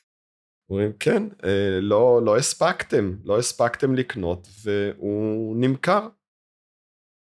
[0.69, 6.07] אומרים, כן, אה, לא, לא הספקתם, לא הספקתם לקנות, והוא נמכר.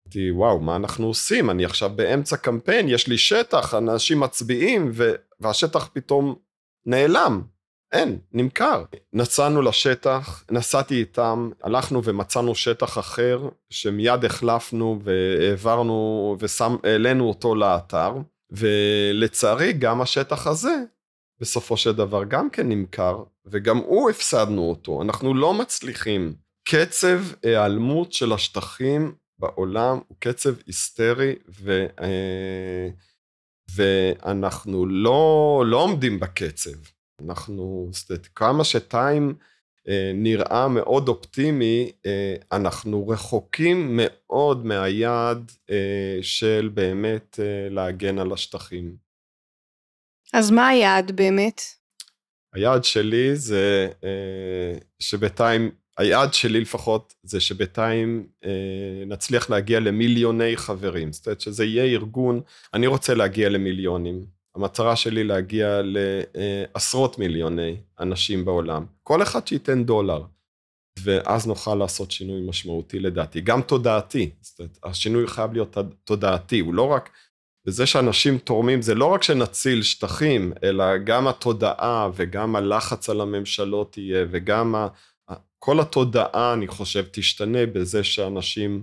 [0.07, 1.51] אמרתי, וואו, מה אנחנו עושים?
[1.51, 5.05] אני עכשיו באמצע קמפיין, יש לי שטח, אנשים מצביעים, ו...
[5.41, 6.39] והשטח פתאום
[6.87, 7.43] נעלם.
[7.93, 8.85] אין, נמכר.
[9.13, 18.13] נסענו לשטח, נסעתי איתם, הלכנו ומצאנו שטח אחר, שמיד החלפנו והעברנו והעלינו אותו לאתר,
[18.51, 20.75] ולצערי גם השטח הזה,
[21.41, 26.35] בסופו של דבר גם כן נמכר, וגם הוא הפסדנו אותו, אנחנו לא מצליחים.
[26.69, 32.89] קצב היעלמות של השטחים בעולם הוא קצב היסטרי, ו, אה,
[33.77, 36.96] ואנחנו לא, לא עומדים בקצב.
[37.21, 37.91] אנחנו,
[38.35, 39.35] כמה שטיים
[39.89, 47.41] אה, נראה מאוד אופטימי, אה, אנחנו רחוקים מאוד מהיעד אה, של באמת
[47.71, 48.97] להגן על השטחים.
[50.33, 51.61] אז מה היעד באמת?
[52.55, 53.89] היעד שלי זה
[54.99, 61.13] שבינתיים, היעד שלי לפחות, זה שבינתיים אה, נצליח להגיע למיליוני חברים.
[61.13, 62.41] זאת אומרת שזה יהיה ארגון,
[62.75, 64.36] אני רוצה להגיע למיליונים.
[64.57, 68.87] המטרה שלי להגיע לעשרות מיליוני אנשים בעולם.
[69.03, 70.23] כל אחד שייתן דולר,
[71.03, 73.41] ואז נוכל לעשות שינוי משמעותי לדעתי.
[73.41, 77.11] גם תודעתי, זאת אומרת, השינוי חייב להיות תודעתי, הוא לא רק...
[77.67, 83.99] בזה שאנשים תורמים, זה לא רק שנציל שטחים, אלא גם התודעה וגם הלחץ על הממשלות
[83.99, 84.89] יהיה, וגם ה...
[85.59, 88.83] כל התודעה, אני חושב, תשתנה בזה שאנשים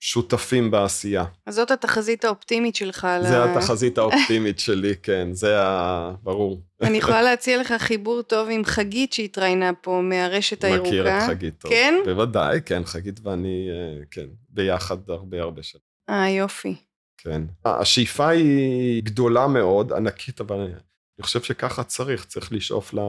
[0.00, 1.24] שותפים בעשייה.
[1.46, 3.06] אז זאת התחזית האופטימית שלך.
[3.22, 3.52] זה לה...
[3.52, 6.12] התחזית האופטימית שלי, כן, זה ה...
[6.22, 6.62] ברור.
[6.82, 10.88] אני יכולה להציע לך חיבור טוב עם חגית שהתראיינה פה מהרשת הירוקה.
[10.88, 11.70] מכיר את חגית טוב.
[11.70, 11.94] כן?
[12.04, 15.82] בוודאי, כן, חגית ואני, אה, כן, ביחד הרבה הרבה שנים.
[16.10, 16.74] אה, יופי.
[17.18, 17.42] כן.
[17.64, 20.68] השאיפה היא גדולה מאוד, ענקית, אבל
[21.18, 23.02] אני חושב שככה צריך, צריך לשאוף לה,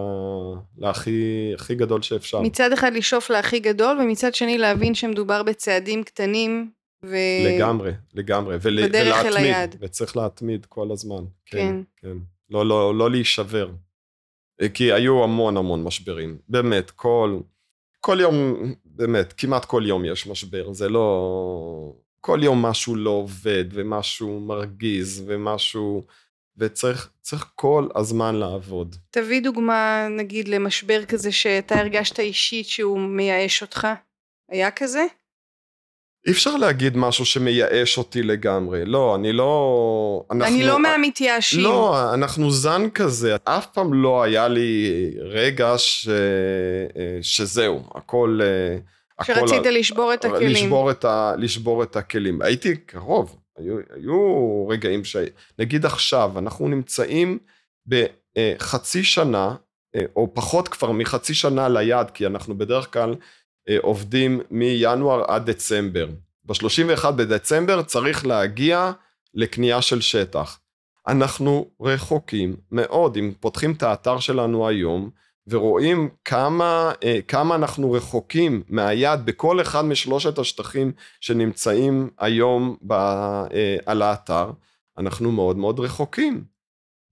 [0.78, 2.42] להכי הכי גדול שאפשר.
[2.42, 6.72] מצד אחד לשאוף להכי גדול, ומצד שני להבין שמדובר בצעדים קטנים
[7.04, 7.16] ו...
[7.46, 8.58] לגמרי, לגמרי.
[8.62, 8.88] ול...
[8.88, 9.76] בדרך ולהתמיד, אל היעד.
[9.80, 11.24] וצריך להתמיד כל הזמן.
[11.46, 11.58] כן.
[11.58, 11.76] כן.
[11.98, 12.18] כן.
[12.50, 13.70] לא, לא, לא להישבר.
[14.74, 16.38] כי היו המון המון משברים.
[16.50, 17.40] באמת, כל,
[18.00, 18.56] כל יום,
[18.86, 20.74] באמת, כמעט כל יום יש משבר.
[20.74, 21.94] זה לא...
[22.22, 26.06] כל יום משהו לא עובד, ומשהו מרגיז, ומשהו...
[26.58, 27.10] וצריך
[27.56, 28.96] כל הזמן לעבוד.
[29.12, 33.88] תביא דוגמה, נגיד, למשבר כזה שאתה הרגשת אישית שהוא מייאש אותך.
[34.52, 35.06] היה כזה?
[36.28, 38.86] אי אפשר להגיד משהו שמייאש אותי לגמרי.
[38.86, 40.24] לא, אני לא...
[40.32, 41.64] אנחנו, אני לא מהמתייאשים.
[41.64, 43.36] לא, אנחנו זן כזה.
[43.44, 46.10] אף פעם לא היה לי רגע ש...
[47.22, 48.40] שזהו, הכל...
[49.24, 49.70] שרצית הכל...
[49.70, 50.52] לשבור את הכלים.
[50.52, 51.34] לשבור את, ה...
[51.38, 52.42] לשבור את הכלים.
[52.42, 55.16] הייתי קרוב, היו, היו רגעים ש...
[55.60, 57.40] נגיד עכשיו, אנחנו נמצאים
[57.88, 59.56] בחצי שנה,
[60.16, 63.16] או פחות כבר מחצי שנה ליד, כי אנחנו בדרך כלל
[63.82, 66.08] עובדים מינואר עד דצמבר.
[66.44, 68.92] ב-31 בדצמבר צריך להגיע
[69.34, 70.60] לקנייה של שטח.
[71.08, 75.10] אנחנו רחוקים מאוד, אם פותחים את האתר שלנו היום,
[75.48, 76.92] ורואים כמה,
[77.28, 80.92] כמה אנחנו רחוקים מהיד בכל אחד משלושת השטחים
[81.22, 82.94] שנמצאים היום ב,
[83.86, 84.52] על האתר,
[84.98, 86.44] אנחנו מאוד מאוד רחוקים.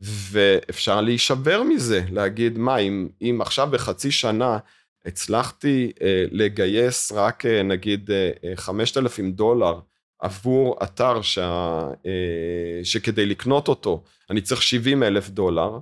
[0.01, 4.57] ואפשר להישבר מזה, להגיד, מה, אם, אם עכשיו בחצי שנה
[5.05, 9.79] הצלחתי אה, לגייס רק אה, נגיד אה, 5,000 דולר
[10.19, 15.79] עבור אתר שה, אה, שכדי לקנות אותו אני צריך 70 אלף דולר,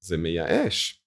[0.00, 1.01] זה מייאש.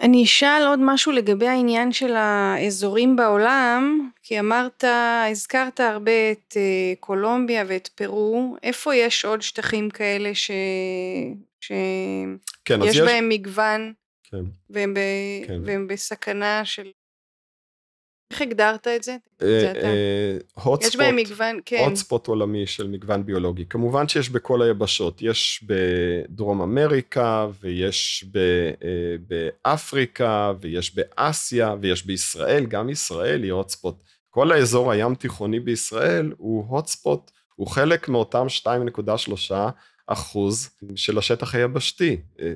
[0.00, 4.84] אני אשאל עוד משהו לגבי העניין של האזורים בעולם, כי אמרת,
[5.30, 10.50] הזכרת הרבה את אה, קולומביה ואת פרו, איפה יש עוד שטחים כאלה ש...
[11.60, 11.74] שיש
[12.64, 13.92] כן, יש בהם מגוון
[14.24, 14.44] כן.
[14.70, 14.98] והם, ב...
[15.46, 15.60] כן.
[15.64, 16.90] והם בסכנה של...
[18.30, 19.16] איך הגדרת את זה?
[20.54, 21.84] הוטספוט, יש בהם מגוון, כן.
[21.84, 23.64] הוטספוט עולמי של מגוון ביולוגי.
[23.66, 32.88] כמובן שיש בכל היבשות, יש בדרום אמריקה, ויש אה, באפריקה, ויש באסיה, ויש בישראל, גם
[32.88, 34.02] ישראל היא הוטספוט.
[34.30, 39.54] כל האזור הים תיכוני בישראל הוא הוטספוט, הוא חלק מאותם 2.3
[40.06, 42.16] אחוז של השטח היבשתי.
[42.40, 42.52] אה,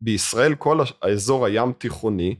[0.00, 2.34] בישראל כל האזור הים תיכוני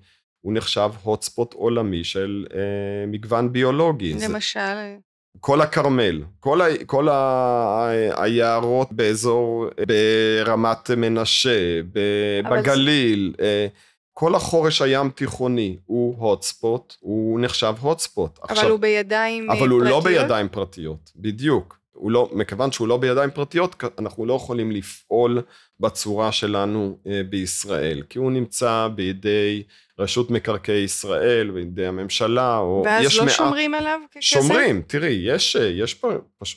[0.46, 4.14] הוא נחשב הוטספוט עולמי של אה, מגוון ביולוגי.
[4.14, 4.60] למשל?
[4.60, 4.96] זה,
[5.40, 12.00] כל הכרמל, כל, ה, כל ה, היערות באזור, ברמת מנשה, ב,
[12.50, 13.44] בגליל, זה...
[13.44, 13.66] אה,
[14.12, 18.38] כל החורש הים תיכוני הוא הוטספוט, הוא נחשב הוטספוט.
[18.38, 19.70] אבל עכשיו, הוא בידיים אבל פרטיות?
[19.70, 21.78] אבל הוא לא בידיים פרטיות, בדיוק.
[21.96, 25.42] הוא לא, מכיוון שהוא לא בידיים פרטיות, אנחנו לא יכולים לפעול
[25.80, 29.62] בצורה שלנו אה, בישראל, כי הוא נמצא בידי
[29.98, 33.34] רשות מקרקעי ישראל, בידי הממשלה, או ואז יש לא מעט...
[33.34, 34.20] שומרים עליו ככזה?
[34.22, 36.10] שומרים, תראי, יש, אה, יש, פה,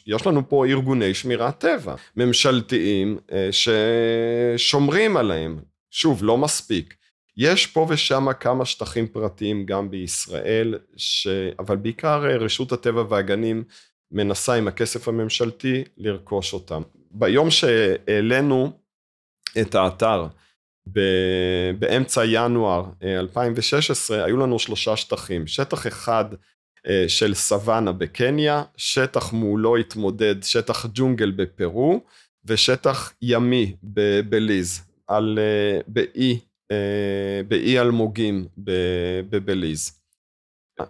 [0.08, 5.60] יש לנו פה ארגוני שמירת טבע, ממשלתיים, אה, ששומרים עליהם.
[5.92, 6.94] שוב, לא מספיק.
[7.38, 11.28] יש פה ושם כמה שטחים פרטיים גם בישראל, ש...
[11.60, 13.64] אבל בעיקר רשות הטבע והגנים
[14.12, 16.82] מנסה עם הכסף הממשלתי לרכוש אותם.
[17.12, 18.72] ביום שהעלינו
[19.62, 20.28] את האתר,
[21.80, 25.48] באמצע ינואר 2016, אה, היו לנו שלושה שטחים.
[25.48, 26.26] שטח אחד
[26.88, 32.04] אה, של סוואנה בקניה, שטח מולו התמודד שטח ג'ונגל בפרו,
[32.46, 36.40] ושטח ימי בבליז, על, אה, באי,
[37.48, 38.48] באי אלמוגים
[39.30, 40.00] בבליז.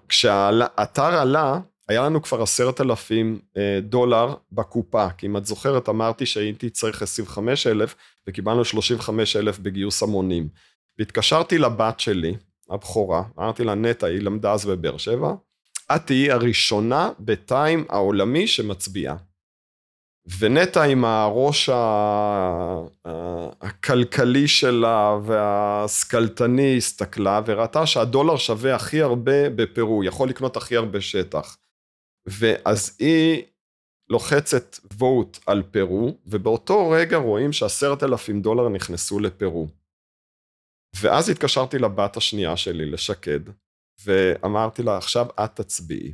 [0.10, 1.60] כשהאתר עלה,
[1.90, 3.40] היה לנו כבר עשרת אלפים
[3.82, 7.96] דולר בקופה, כי אם את זוכרת אמרתי שהייתי צריך 25 אלף
[8.28, 10.50] וקיבלנו 35 אלף בגיוס המונים.
[11.00, 12.36] והתקשרתי לבת שלי,
[12.70, 15.34] הבכורה, אמרתי לה נטע, היא למדה אז בבאר שבע,
[15.96, 19.16] את תהיי הראשונה בטיים העולמי שמצביעה.
[20.40, 21.70] ונטע עם הראש
[23.62, 31.58] הכלכלי שלה והסקלטני הסתכלה וראתה שהדולר שווה הכי הרבה בפרו, יכול לקנות הכי הרבה שטח.
[32.30, 33.44] ואז היא
[34.10, 39.68] לוחצת vote על פרו, ובאותו רגע רואים שעשרת אלפים דולר נכנסו לפרו.
[41.02, 43.40] ואז התקשרתי לבת השנייה שלי, לשקד,
[44.06, 46.14] ואמרתי לה, עכשיו את תצביעי.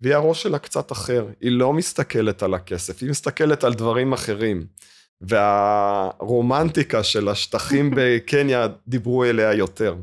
[0.00, 4.66] והיא הראש שלה קצת אחר, היא לא מסתכלת על הכסף, היא מסתכלת על דברים אחרים.
[5.20, 9.96] והרומנטיקה של השטחים בקניה דיברו אליה יותר.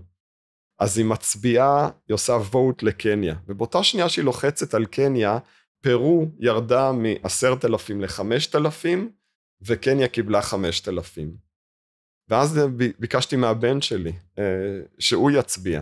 [0.79, 5.37] אז היא מצביעה, היא עושה vote לקניה, ובאותה שנייה שהיא לוחצת על קניה,
[5.81, 8.87] פרו ירדה מ-10,000 ל-5,000,
[9.61, 11.35] וקניה קיבלה 5,000.
[12.29, 12.59] ואז
[12.99, 14.43] ביקשתי מהבן שלי, אה,
[14.99, 15.81] שהוא יצביע.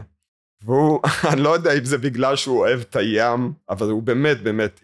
[0.61, 0.99] והוא,
[1.33, 4.79] אני לא יודע אם זה בגלל שהוא אוהב את הים, אבל הוא באמת באמת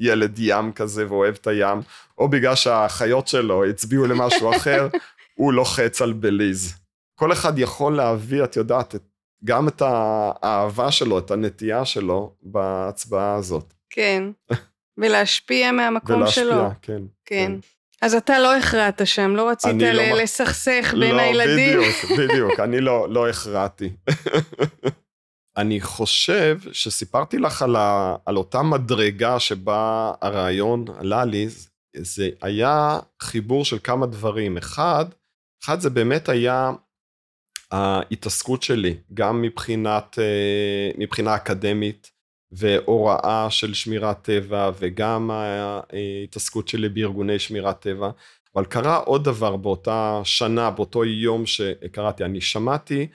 [0.00, 1.78] ילד ים כזה ואוהב את הים,
[2.18, 4.88] או בגלל שהאחיות שלו הצביעו למשהו אחר,
[5.38, 6.74] הוא לוחץ על בליז.
[7.18, 8.94] כל אחד יכול להביא, את יודעת,
[9.44, 13.74] גם את האהבה שלו, את הנטייה שלו בהצבעה הזאת.
[13.90, 14.24] כן,
[14.98, 16.52] ולהשפיע מהמקום ולהשפיע, שלו.
[16.52, 17.52] ולהשפיע, כן, כן.
[17.52, 17.52] כן.
[18.02, 21.76] אז אתה לא הכרעת שם, לא רצית לא ל- לסכסך בין לא, הילדים.
[21.76, 23.90] לא, בדיוק, בדיוק, אני לא, לא הכרעתי.
[25.56, 31.46] אני חושב שסיפרתי לך על, ה, על אותה מדרגה שבה הרעיון עלה לי,
[31.96, 34.56] זה היה חיבור של כמה דברים.
[34.56, 35.04] אחד,
[35.64, 36.70] אחד זה באמת היה
[37.74, 42.10] ההתעסקות שלי, גם מבחינת, אה, מבחינה אקדמית
[42.52, 48.10] והוראה של שמירת טבע וגם ההתעסקות שלי בארגוני שמירת טבע.
[48.54, 53.06] אבל קרה עוד דבר באותה שנה, באותו יום שקראתי, אני שמעתי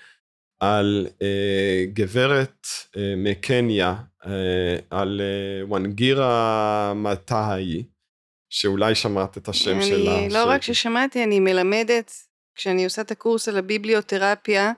[0.59, 3.95] על אה, גברת אה, מקניה,
[4.25, 7.83] אה, על אה, וונגירה מטאי,
[8.49, 10.19] שאולי שמעת את השם אני, שלה.
[10.19, 10.47] אני לא ש...
[10.47, 12.11] רק ששמעתי, אני מלמדת,
[12.59, 14.71] כשאני עושה את הקורס על הביבליותרפיה,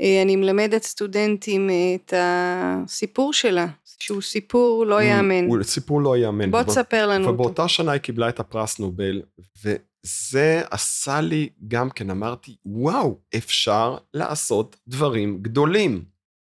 [0.00, 5.46] אה, אני מלמדת סטודנטים אה, את הסיפור שלה, שהוא סיפור לא יאמן.
[5.46, 6.50] הוא סיפור לא יאמן.
[6.50, 7.34] בוא תספר לנו אותו.
[7.34, 9.22] ובאותה שנה היא קיבלה את הפרס נובל,
[9.64, 16.04] וזה עשה לי גם כן, אמרתי, וואו, אפשר לעשות דברים גדולים.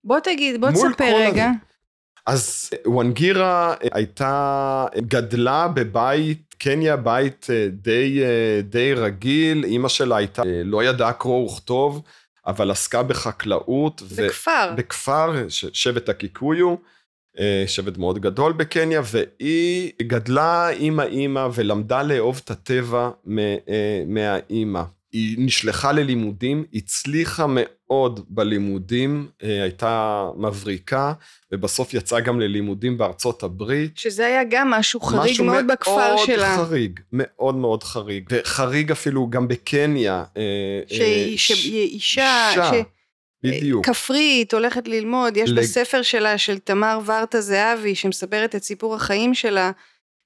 [0.05, 1.51] בוא תגיד, בוא תספר רגע.
[2.27, 8.21] אז וונגירה הייתה, גדלה בבית, קניה בית אה, די,
[8.63, 12.03] די רגיל, אימא שלה הייתה, לא ידעה קרוא וכתוב,
[12.47, 14.03] אבל עסקה בחקלאות.
[14.03, 14.71] בכפר.
[14.73, 14.77] ו...
[14.77, 16.75] בכפר, שבט הקיקויו,
[17.39, 24.83] אה, שבט מאוד גדול בקניה, והיא גדלה עם האימא ולמדה לאהוב את הטבע אה, מהאימא.
[25.13, 31.13] היא נשלחה ללימודים, הצליחה מאוד בלימודים, אה, הייתה מבריקה,
[31.53, 33.99] ובסוף יצאה גם ללימודים בארצות הברית.
[33.99, 36.37] שזה היה גם משהו חריג משהו מאוד בכפר שלה.
[36.37, 38.29] משהו מאוד חריג, מאוד מאוד חריג.
[38.31, 40.25] וחריג אפילו גם בקניה.
[40.37, 40.43] אה,
[40.87, 42.59] שאישה, ש...
[43.43, 43.87] בדיוק.
[43.87, 45.59] כפרית, הולכת ללמוד, יש לג...
[45.59, 49.71] בספר שלה, של תמר ורטה זהבי, שמספרת את סיפור החיים שלה,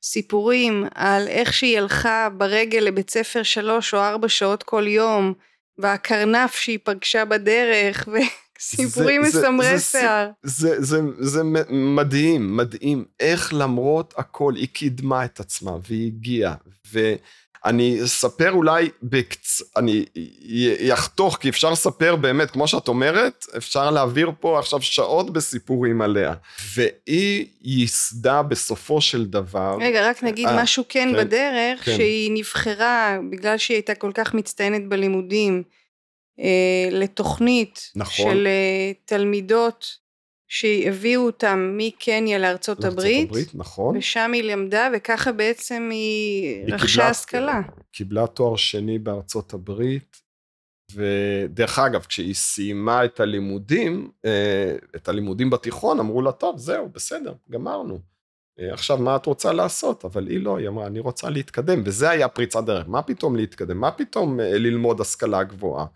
[0.03, 5.33] סיפורים על איך שהיא הלכה ברגל לבית ספר שלוש או ארבע שעות כל יום,
[5.79, 10.31] והקרנף שהיא פגשה בדרך, וסיפורים מסמרי שיער.
[10.43, 16.55] זה, זה, זה, זה מדהים, מדהים, איך למרות הכל היא קידמה את עצמה והיא הגיעה,
[16.93, 17.15] ו...
[17.65, 19.63] אני אספר אולי, בקצ...
[19.77, 20.05] אני
[20.93, 26.35] אחתוך, כי אפשר לספר באמת, כמו שאת אומרת, אפשר להעביר פה עכשיו שעות בסיפורים עליה.
[26.75, 29.77] והיא ייסדה בסופו של דבר...
[29.81, 31.97] רגע, רק נגיד 아, אה, משהו כן, כן בדרך, כן.
[31.97, 35.63] שהיא נבחרה, בגלל שהיא הייתה כל כך מצטיינת בלימודים,
[36.41, 38.33] אה, לתוכנית נכון.
[38.33, 40.02] של אה, תלמידות
[40.55, 43.97] שהביאו אותם מקניה לארצות, לארצות הברית, הברית, נכון.
[43.97, 47.61] ושם היא למדה, וככה בעצם היא, היא רכשה השכלה.
[47.93, 50.23] קיבלה תואר שני בארצות הברית,
[50.95, 57.35] ודרך אגב, כשהיא סיימה את הלימודים, אה, את הלימודים בתיכון, אמרו לה, טוב, זהו, בסדר,
[57.51, 57.99] גמרנו.
[58.61, 60.05] אה, עכשיו, מה את רוצה לעשות?
[60.05, 62.89] אבל היא לא, היא אמרה, אני רוצה להתקדם, וזה היה פריצת דרך.
[62.89, 63.79] מה פתאום להתקדם?
[63.79, 65.87] מה פתאום אה, ללמוד השכלה גבוהה?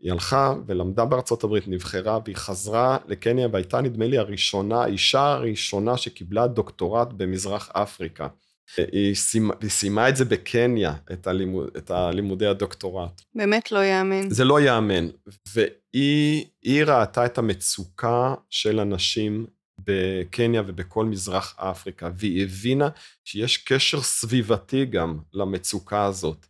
[0.00, 5.96] היא הלכה ולמדה בארצות הברית, נבחרה, והיא חזרה לקניה, והייתה נדמה לי הראשונה, האישה הראשונה
[5.96, 8.28] שקיבלה דוקטורט במזרח אפריקה.
[8.76, 13.22] היא סיימה, היא סיימה את זה בקניה, את, הלימוד, את הלימודי הדוקטורט.
[13.34, 14.30] באמת לא יאמן.
[14.30, 15.08] זה לא יאמן.
[15.54, 19.46] והיא ראתה את המצוקה של אנשים
[19.78, 22.88] בקניה ובכל מזרח אפריקה, והיא הבינה
[23.24, 26.46] שיש קשר סביבתי גם למצוקה הזאת.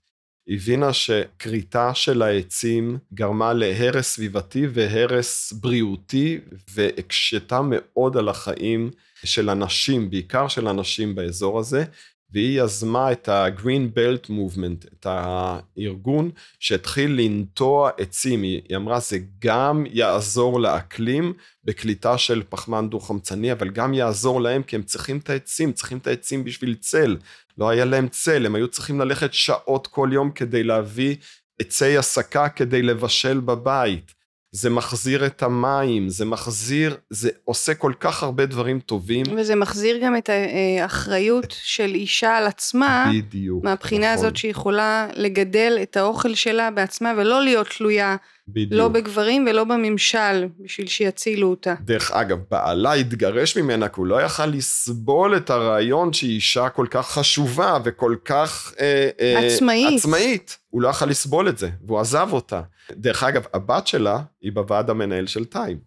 [0.51, 6.38] הבינה שכריתה של העצים גרמה להרס סביבתי והרס בריאותי,
[6.74, 8.90] והקשתה מאוד על החיים
[9.24, 11.84] של אנשים, בעיקר של אנשים באזור הזה,
[12.33, 18.43] והיא יזמה את ה-Green Belt Movement, את הארגון שהתחיל לנטוע עצים.
[18.43, 21.33] היא אמרה, זה גם יעזור לאקלים
[21.64, 26.07] בקליטה של פחמן דו-חמצני, אבל גם יעזור להם, כי הם צריכים את העצים, צריכים את
[26.07, 27.16] העצים בשביל צל.
[27.59, 31.16] לא היה להם צל, הם היו צריכים ללכת שעות כל יום כדי להביא
[31.61, 34.20] עצי הסקה כדי לבשל בבית.
[34.53, 39.26] זה מחזיר את המים, זה מחזיר, זה עושה כל כך הרבה דברים טובים.
[39.36, 40.30] וזה מחזיר גם את
[40.78, 43.11] האחריות של אישה על עצמה.
[43.14, 43.64] בדיוק.
[43.64, 44.26] מהבחינה נכון.
[44.26, 48.16] הזאת שהיא יכולה לגדל את האוכל שלה בעצמה ולא להיות תלויה
[48.48, 48.72] בדיוק.
[48.72, 51.74] לא בגברים ולא בממשל בשביל שיצילו אותה.
[51.80, 56.86] דרך אגב, בעלה התגרש ממנה כי הוא לא יכל לסבול את הרעיון שהיא אישה כל
[56.90, 58.74] כך חשובה וכל כך...
[58.80, 59.98] אה, אה, עצמאית.
[59.98, 60.59] עצמאית.
[60.70, 62.61] הוא לא יכל לסבול את זה, והוא עזב אותה.
[62.97, 65.78] דרך אגב, הבת שלה היא בוועד המנהל של טיים.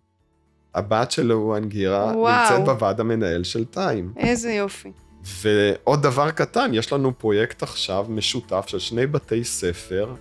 [0.76, 4.14] הבת שלו, אנגירה, נמצאת בוועד המנהל של טיים.
[4.18, 4.92] איזה יופי.
[5.24, 10.16] ועוד דבר קטן, יש לנו פרויקט עכשיו משותף של שני בתי ספר,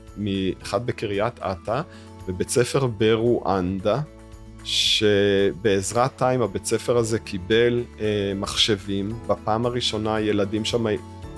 [0.62, 1.82] אחד בקריית אתא
[2.28, 4.00] בבית ספר ברואנדה,
[4.64, 9.12] שבעזרת טיים הבית ספר הזה קיבל אה, מחשבים.
[9.26, 10.84] בפעם הראשונה ילדים שם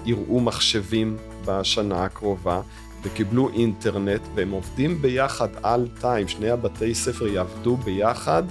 [0.04, 2.60] יראו מחשבים בשנה הקרובה,
[3.04, 6.28] וקיבלו אינטרנט, והם עובדים ביחד על טיים.
[6.28, 8.42] שני הבתי ספר יעבדו ביחד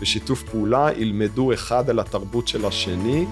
[0.00, 3.26] בשיתוף פעולה, ילמדו אחד על התרבות של השני.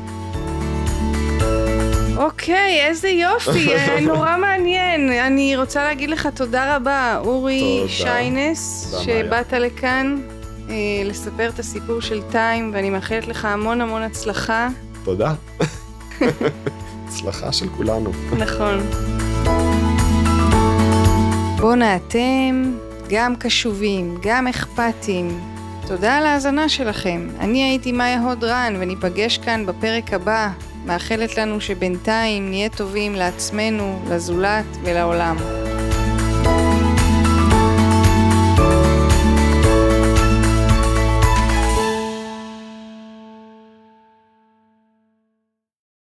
[2.16, 5.10] אוקיי, איזה יופי, אה, נורא מעניין.
[5.12, 7.92] אני רוצה להגיד לך תודה רבה, אורי תודה.
[7.92, 10.16] שיינס, שבאת לכאן
[10.68, 10.74] אה,
[11.04, 14.68] לספר את הסיפור של טיים, ואני מאחלת לך המון המון הצלחה.
[15.04, 15.34] תודה.
[17.08, 18.12] הצלחה של כולנו.
[18.38, 18.80] נכון.
[21.61, 22.74] בואנה, אתם
[23.09, 25.40] גם קשובים, גם אכפתים.
[25.86, 27.28] תודה על ההאזנה שלכם.
[27.40, 30.48] אני הייתי מאיה הוד רן, וניפגש כאן בפרק הבא.
[30.86, 35.36] מאחלת לנו שבינתיים נהיה טובים לעצמנו, לזולת ולעולם.